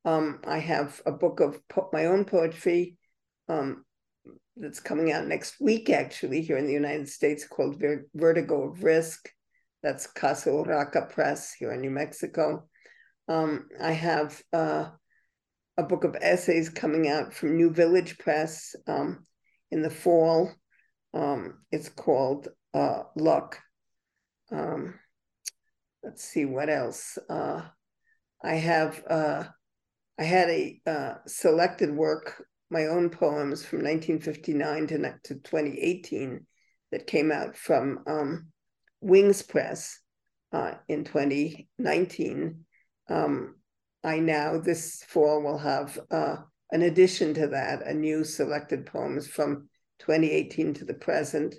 Um, 0.04 0.40
I 0.46 0.58
have 0.58 1.00
a 1.04 1.12
book 1.12 1.40
of 1.40 1.60
po- 1.68 1.90
my 1.92 2.06
own 2.06 2.24
poetry 2.24 2.96
um, 3.48 3.84
that's 4.56 4.80
coming 4.80 5.12
out 5.12 5.26
next 5.26 5.60
week, 5.60 5.90
actually, 5.90 6.40
here 6.40 6.56
in 6.56 6.66
the 6.66 6.72
United 6.72 7.08
States, 7.08 7.46
called 7.46 7.78
Ver- 7.78 8.06
Vertigo 8.14 8.70
of 8.70 8.82
Risk. 8.82 9.30
That's 9.82 10.06
Casa 10.06 10.50
Urraca 10.50 11.10
Press 11.10 11.52
here 11.52 11.72
in 11.72 11.80
New 11.82 11.90
Mexico. 11.90 12.68
Um, 13.28 13.68
I 13.80 13.92
have 13.92 14.42
uh, 14.52 14.88
a 15.76 15.82
book 15.82 16.04
of 16.04 16.16
essays 16.20 16.68
coming 16.68 17.08
out 17.08 17.32
from 17.32 17.56
New 17.56 17.70
Village 17.70 18.18
Press 18.18 18.74
um, 18.86 19.24
in 19.70 19.82
the 19.82 19.90
fall. 19.90 20.50
Um, 21.12 21.58
it's 21.70 21.88
called 21.88 22.48
uh, 22.74 23.02
Luck. 23.16 23.60
Um, 24.50 24.94
let's 26.02 26.24
see 26.24 26.46
what 26.46 26.70
else. 26.70 27.18
Uh, 27.28 27.62
I 28.42 28.54
have 28.54 29.02
uh, 29.08 29.44
I 30.18 30.24
had 30.24 30.48
a 30.48 30.80
uh, 30.86 31.14
selected 31.26 31.94
work, 31.94 32.42
my 32.70 32.86
own 32.86 33.10
poems 33.10 33.64
from 33.64 33.80
1959 33.80 34.86
to, 34.88 34.98
to 35.24 35.34
2018 35.34 36.46
that 36.90 37.06
came 37.06 37.30
out 37.30 37.56
from 37.56 38.00
um, 38.06 38.48
Wings 39.00 39.42
Press 39.42 40.00
uh, 40.52 40.72
in 40.88 41.04
2019. 41.04 42.64
Um, 43.08 43.56
I 44.04 44.18
now 44.18 44.58
this 44.58 45.02
fall 45.08 45.42
will 45.42 45.58
have 45.58 45.98
uh, 46.10 46.36
an 46.70 46.82
addition 46.82 47.34
to 47.34 47.48
that, 47.48 47.86
a 47.86 47.94
new 47.94 48.24
selected 48.24 48.86
poems 48.86 49.26
from 49.26 49.68
2018 50.00 50.74
to 50.74 50.84
the 50.84 50.94
present. 50.94 51.56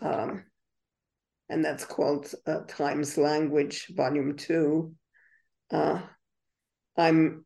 Um, 0.00 0.44
and 1.48 1.64
that's 1.64 1.84
called 1.84 2.32
uh, 2.46 2.60
Times 2.68 3.16
Language, 3.16 3.86
Volume 3.94 4.36
2. 4.36 4.92
Uh, 5.70 6.00
I'm 6.96 7.44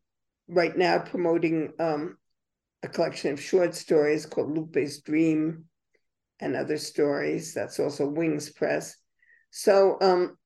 right 0.48 0.76
now 0.76 0.98
promoting 0.98 1.72
um, 1.78 2.16
a 2.82 2.88
collection 2.88 3.32
of 3.32 3.40
short 3.40 3.74
stories 3.74 4.26
called 4.26 4.56
Lupe's 4.56 5.00
Dream 5.00 5.64
and 6.40 6.56
other 6.56 6.78
stories. 6.78 7.52
That's 7.52 7.78
also 7.78 8.08
Wings 8.08 8.50
Press. 8.50 8.96
So 9.50 9.98
um, 10.00 10.36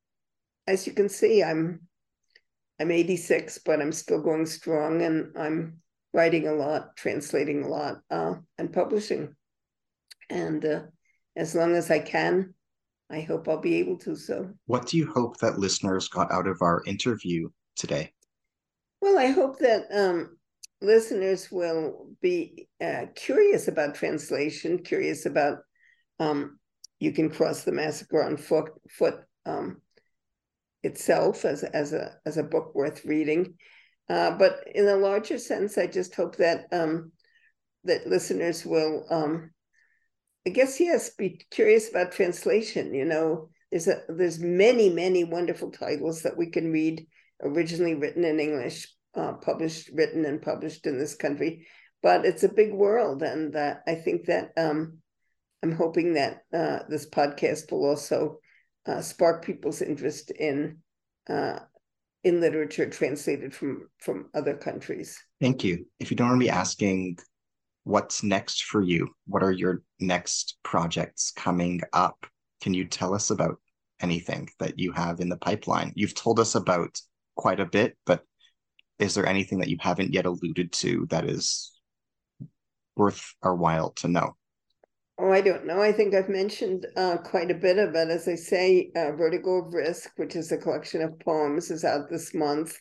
as 0.66 0.87
you 0.87 0.92
can 0.92 1.08
see, 1.08 1.42
I'm 1.42 1.82
I'm 2.80 2.90
86, 2.90 3.58
but 3.64 3.80
I'm 3.80 3.92
still 3.92 4.20
going 4.20 4.46
strong, 4.46 5.02
and 5.02 5.32
I'm 5.37 5.78
writing 6.12 6.48
a 6.48 6.52
lot, 6.54 6.96
translating 6.96 7.62
a 7.62 7.68
lot, 7.68 7.98
uh, 8.10 8.34
and 8.58 8.72
publishing. 8.72 9.34
And 10.30 10.64
uh, 10.64 10.80
as 11.37 11.54
long 11.54 11.74
as 11.74 11.90
I 11.90 12.00
can, 12.00 12.54
I 13.10 13.20
hope 13.20 13.48
I'll 13.48 13.60
be 13.60 13.76
able 13.76 13.98
to. 13.98 14.16
So, 14.16 14.50
what 14.66 14.87
do 14.87 14.96
you 14.96 15.10
hope 15.12 15.38
that 15.38 15.58
listeners 15.58 16.08
got 16.08 16.32
out 16.32 16.46
of 16.46 16.62
our 16.62 16.82
interview 16.87 17.48
today? 17.76 18.12
Well, 19.00 19.18
I 19.18 19.26
hope 19.26 19.58
that 19.58 19.87
um, 19.92 20.38
listeners 20.80 21.50
will 21.50 22.08
be 22.22 22.68
uh, 22.82 23.06
curious 23.14 23.68
about 23.68 23.94
translation, 23.94 24.78
curious 24.78 25.26
about 25.26 25.58
um, 26.18 26.58
you 27.00 27.12
can 27.12 27.28
cross 27.28 27.64
the 27.64 27.72
massacre 27.72 28.22
on 28.22 28.37
foot, 28.37 28.70
foot 28.90 29.16
um, 29.46 29.82
itself 30.84 31.44
as 31.44 31.64
as 31.64 31.92
a 31.92 32.14
as 32.26 32.36
a 32.36 32.42
book 32.42 32.74
worth 32.74 33.04
reading. 33.04 33.54
Uh, 34.08 34.32
but 34.32 34.60
in 34.74 34.86
a 34.86 34.96
larger 34.96 35.38
sense, 35.38 35.78
I 35.78 35.86
just 35.86 36.14
hope 36.14 36.36
that 36.36 36.66
um, 36.72 37.12
that 37.84 38.06
listeners 38.06 38.64
will, 38.64 39.06
um, 39.10 39.50
I 40.46 40.50
guess, 40.50 40.78
yes, 40.78 41.10
be 41.10 41.40
curious 41.50 41.90
about 41.90 42.12
translation. 42.12 42.92
You 42.94 43.06
know, 43.06 43.48
there's 43.70 43.88
a 43.88 44.02
there's 44.08 44.38
many 44.38 44.90
many 44.90 45.24
wonderful 45.24 45.70
titles 45.70 46.22
that 46.22 46.36
we 46.36 46.50
can 46.50 46.70
read, 46.70 47.06
originally 47.42 47.94
written 47.94 48.24
in 48.24 48.40
English, 48.40 48.88
uh, 49.14 49.32
published, 49.34 49.90
written 49.94 50.24
and 50.26 50.42
published 50.42 50.86
in 50.86 50.98
this 50.98 51.14
country. 51.14 51.66
But 52.02 52.26
it's 52.26 52.44
a 52.44 52.52
big 52.52 52.74
world, 52.74 53.22
and 53.22 53.56
uh, 53.56 53.76
I 53.86 53.94
think 53.94 54.26
that 54.26 54.50
um, 54.58 54.98
I'm 55.62 55.72
hoping 55.72 56.12
that 56.14 56.42
uh, 56.52 56.80
this 56.90 57.08
podcast 57.08 57.72
will 57.72 57.86
also 57.86 58.40
uh, 58.86 59.00
spark 59.00 59.44
people's 59.44 59.82
interest 59.82 60.30
in 60.30 60.78
uh, 61.28 61.58
in 62.22 62.40
literature 62.40 62.88
translated 62.88 63.54
from 63.54 63.88
from 63.98 64.28
other 64.34 64.54
countries. 64.54 65.18
Thank 65.40 65.64
you. 65.64 65.86
If 65.98 66.10
you 66.10 66.16
don't 66.16 66.28
mind 66.28 66.40
me 66.40 66.48
asking, 66.48 67.18
what's 67.84 68.22
next 68.22 68.64
for 68.64 68.82
you? 68.82 69.08
What 69.26 69.42
are 69.42 69.52
your 69.52 69.82
next 70.00 70.56
projects 70.62 71.32
coming 71.36 71.80
up? 71.92 72.26
Can 72.60 72.74
you 72.74 72.86
tell 72.86 73.14
us 73.14 73.30
about 73.30 73.56
anything 74.00 74.48
that 74.58 74.78
you 74.78 74.92
have 74.92 75.20
in 75.20 75.28
the 75.28 75.36
pipeline? 75.36 75.92
You've 75.94 76.14
told 76.14 76.40
us 76.40 76.54
about 76.54 77.00
quite 77.36 77.60
a 77.60 77.66
bit, 77.66 77.96
but 78.06 78.22
is 78.98 79.14
there 79.14 79.26
anything 79.26 79.58
that 79.58 79.68
you 79.68 79.76
haven't 79.80 80.12
yet 80.12 80.26
alluded 80.26 80.72
to 80.72 81.06
that 81.10 81.24
is 81.24 81.72
worth 82.96 83.34
our 83.42 83.54
while 83.54 83.90
to 83.90 84.08
know? 84.08 84.36
Oh, 85.16 85.31
I 85.31 85.42
don't 85.42 85.66
know. 85.66 85.81
I 85.81 85.92
think 85.92 86.12
I've 86.12 86.29
mentioned 86.29 86.87
uh, 86.96 87.18
quite 87.18 87.50
a 87.50 87.55
bit 87.55 87.79
of 87.79 87.94
it. 87.94 88.09
As 88.09 88.27
I 88.27 88.35
say, 88.35 88.90
uh, 88.96 89.12
Vertigo 89.12 89.64
of 89.64 89.72
Risk, 89.72 90.11
which 90.16 90.35
is 90.35 90.50
a 90.50 90.59
collection 90.59 91.03
of 91.03 91.20
poems, 91.20 91.70
is 91.70 91.85
out 91.85 92.11
this 92.11 92.35
month. 92.35 92.77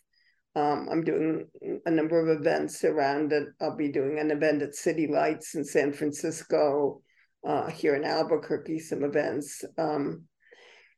Um, 0.56 0.88
I'm 0.92 1.04
doing 1.04 1.48
a 1.86 1.92
number 1.92 2.20
of 2.20 2.40
events 2.40 2.84
around 2.84 3.34
it. 3.34 3.50
I'll 3.62 3.78
be 3.78 3.92
doing 3.92 4.18
an 4.20 4.32
event 4.32 4.64
at 4.64 4.74
City 4.74 5.08
Lights 5.08 5.54
in 5.54 5.64
San 5.64 5.94
Francisco, 5.94 7.04
uh, 7.48 7.70
here 7.70 7.96
in 7.96 8.04
Albuquerque, 8.04 8.80
some 8.80 9.04
events. 9.04 9.64
Um, 9.78 10.24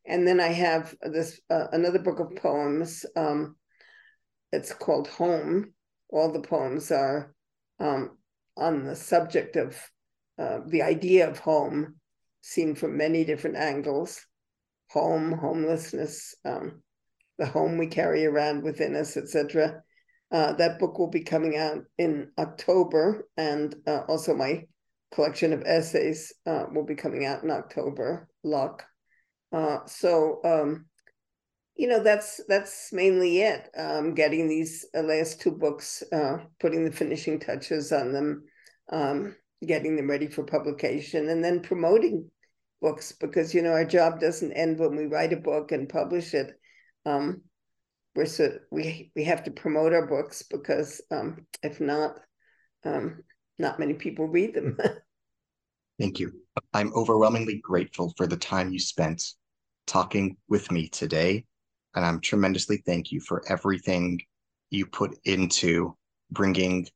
and 0.06 0.26
then 0.26 0.40
I 0.40 0.50
have 0.50 0.96
this 1.02 1.42
uh, 1.50 1.68
another 1.74 2.00
book 2.00 2.20
of 2.20 2.36
poems. 2.38 3.06
Um, 3.18 3.58
it's 4.54 4.74
called 4.74 5.10
Home. 5.10 5.74
All 6.10 6.32
the 6.32 6.48
poems 6.48 6.92
are 6.92 7.34
um, 7.80 8.18
on 8.56 8.86
the 8.86 8.96
subject 8.96 9.58
of 9.58 9.76
uh, 10.38 10.60
the 10.68 10.82
idea 10.82 11.30
of 11.30 11.40
home 11.40 11.96
seen 12.42 12.76
from 12.76 12.98
many 12.98 13.24
different 13.24 13.56
angles. 13.56 14.26
Home 14.92 15.32
homelessness 15.32 16.36
um, 16.46 16.84
the 17.38 17.46
home 17.46 17.78
we 17.78 17.88
carry 17.88 18.26
around 18.26 18.64
within 18.64 18.96
us 18.96 19.18
etc 19.18 19.82
uh, 20.32 20.54
that 20.54 20.80
book 20.80 20.98
will 20.98 21.10
be 21.10 21.24
coming 21.24 21.58
out 21.58 21.84
in 21.98 22.32
october 22.38 23.28
and 23.38 23.76
uh, 23.88 24.02
also 24.08 24.36
my 24.36 24.64
collection 25.14 25.54
of 25.54 25.64
essays 25.66 26.34
uh, 26.46 26.66
will 26.74 26.86
be 26.86 26.96
coming 26.96 27.26
out 27.26 27.44
in 27.44 27.52
october 27.52 28.28
luck 28.44 28.86
uh, 29.52 29.80
so 29.86 30.40
um, 30.44 30.86
you 31.76 31.88
know 31.88 32.02
that's 32.02 32.42
that's 32.48 32.92
mainly 32.92 33.42
it. 33.42 33.70
Um, 33.78 34.14
getting 34.14 34.48
these 34.48 34.86
last 34.94 35.42
two 35.42 35.52
books 35.52 36.04
putting 36.60 36.86
the 36.86 36.92
finishing 36.92 37.40
touches 37.40 37.92
on 37.92 38.12
them 38.12 38.44
um, 38.92 39.36
getting 39.66 39.96
them 39.96 40.10
ready 40.10 40.28
for 40.28 40.44
publication 40.44 41.30
and 41.30 41.44
then 41.44 41.62
promoting 41.62 42.30
books 42.82 43.14
because 43.14 43.54
you 43.54 43.62
know 43.62 43.72
our 43.72 43.86
job 43.86 44.20
doesn't 44.20 44.54
end 44.54 44.80
when 44.80 44.96
we 44.96 45.06
write 45.06 45.34
a 45.34 45.38
book 45.38 45.72
and 45.72 45.90
publish 45.90 46.34
it. 46.34 46.52
Um, 47.06 47.42
we're 48.16 48.26
so 48.26 48.58
we 48.72 49.12
we 49.16 49.24
have 49.26 49.44
to 49.46 49.52
promote 49.52 49.94
our 49.94 50.08
books 50.08 50.44
because 50.44 51.02
um, 51.12 51.46
if 51.64 51.80
not 51.80 52.20
um, 52.84 53.24
not 53.58 53.80
many 53.80 53.94
people 53.94 54.28
read 54.28 54.54
them. 54.54 54.78
Thank 56.00 56.20
you. 56.20 56.34
I'm 56.74 56.94
overwhelmingly 56.94 57.62
grateful 57.64 58.14
for 58.18 58.28
the 58.28 58.38
time 58.38 58.72
you 58.72 58.80
spent 58.80 59.24
talking 59.86 60.36
with 60.50 60.72
me 60.72 60.88
today 60.90 61.46
and 61.96 62.06
i'm 62.06 62.20
tremendously 62.20 62.78
thank 62.86 63.12
you 63.12 63.20
for 63.20 63.44
everything 63.48 64.20
you 64.70 64.86
put 64.86 65.18
into 65.26 65.96
bringing 66.32 66.88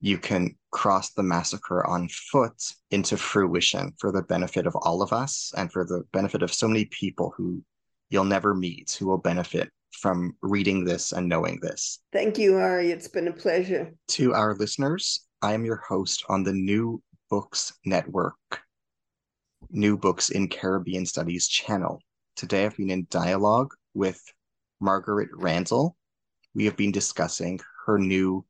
you 0.00 0.18
can 0.18 0.54
cross 0.74 1.12
the 1.12 1.22
massacre 1.22 1.86
on 1.86 2.08
foot 2.08 2.60
into 2.90 3.16
fruition 3.16 3.92
for 4.00 4.10
the 4.10 4.22
benefit 4.22 4.66
of 4.66 4.74
all 4.82 5.02
of 5.02 5.12
us 5.12 5.52
and 5.56 5.70
for 5.72 5.84
the 5.84 6.02
benefit 6.12 6.42
of 6.42 6.52
so 6.52 6.66
many 6.66 6.84
people 6.86 7.32
who 7.36 7.62
you'll 8.10 8.24
never 8.24 8.54
meet 8.54 8.96
who 8.98 9.06
will 9.06 9.18
benefit 9.18 9.70
from 9.92 10.36
reading 10.42 10.84
this 10.84 11.12
and 11.12 11.28
knowing 11.28 11.60
this. 11.62 12.00
Thank 12.12 12.38
you, 12.38 12.56
Ari. 12.56 12.90
It's 12.90 13.06
been 13.06 13.28
a 13.28 13.32
pleasure. 13.32 13.94
To 14.08 14.34
our 14.34 14.56
listeners, 14.56 15.24
I 15.40 15.54
am 15.54 15.64
your 15.64 15.80
host 15.88 16.24
on 16.28 16.42
the 16.42 16.52
New 16.52 17.00
Books 17.30 17.72
Network, 17.84 18.34
New 19.70 19.96
Books 19.96 20.30
in 20.30 20.48
Caribbean 20.48 21.06
Studies 21.06 21.46
channel. 21.46 22.00
Today 22.34 22.66
I've 22.66 22.76
been 22.76 22.90
in 22.90 23.06
dialogue 23.10 23.72
with 23.94 24.20
Margaret 24.80 25.28
Randall. 25.34 25.96
We 26.52 26.64
have 26.64 26.76
been 26.76 26.90
discussing 26.90 27.60
her 27.86 27.96
new 27.96 28.44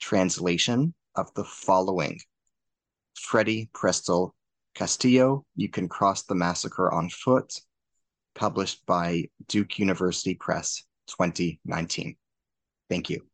translation 0.00 0.94
of 1.18 1.34
the 1.34 1.44
following 1.44 2.18
Freddy 3.14 3.68
Prestol 3.74 4.30
Castillo, 4.74 5.44
You 5.56 5.68
Can 5.68 5.88
Cross 5.88 6.22
the 6.22 6.36
Massacre 6.36 6.92
on 6.92 7.10
Foot, 7.10 7.52
published 8.36 8.86
by 8.86 9.24
Duke 9.48 9.80
University 9.80 10.34
Press 10.34 10.84
2019. 11.08 12.16
Thank 12.88 13.10
you. 13.10 13.26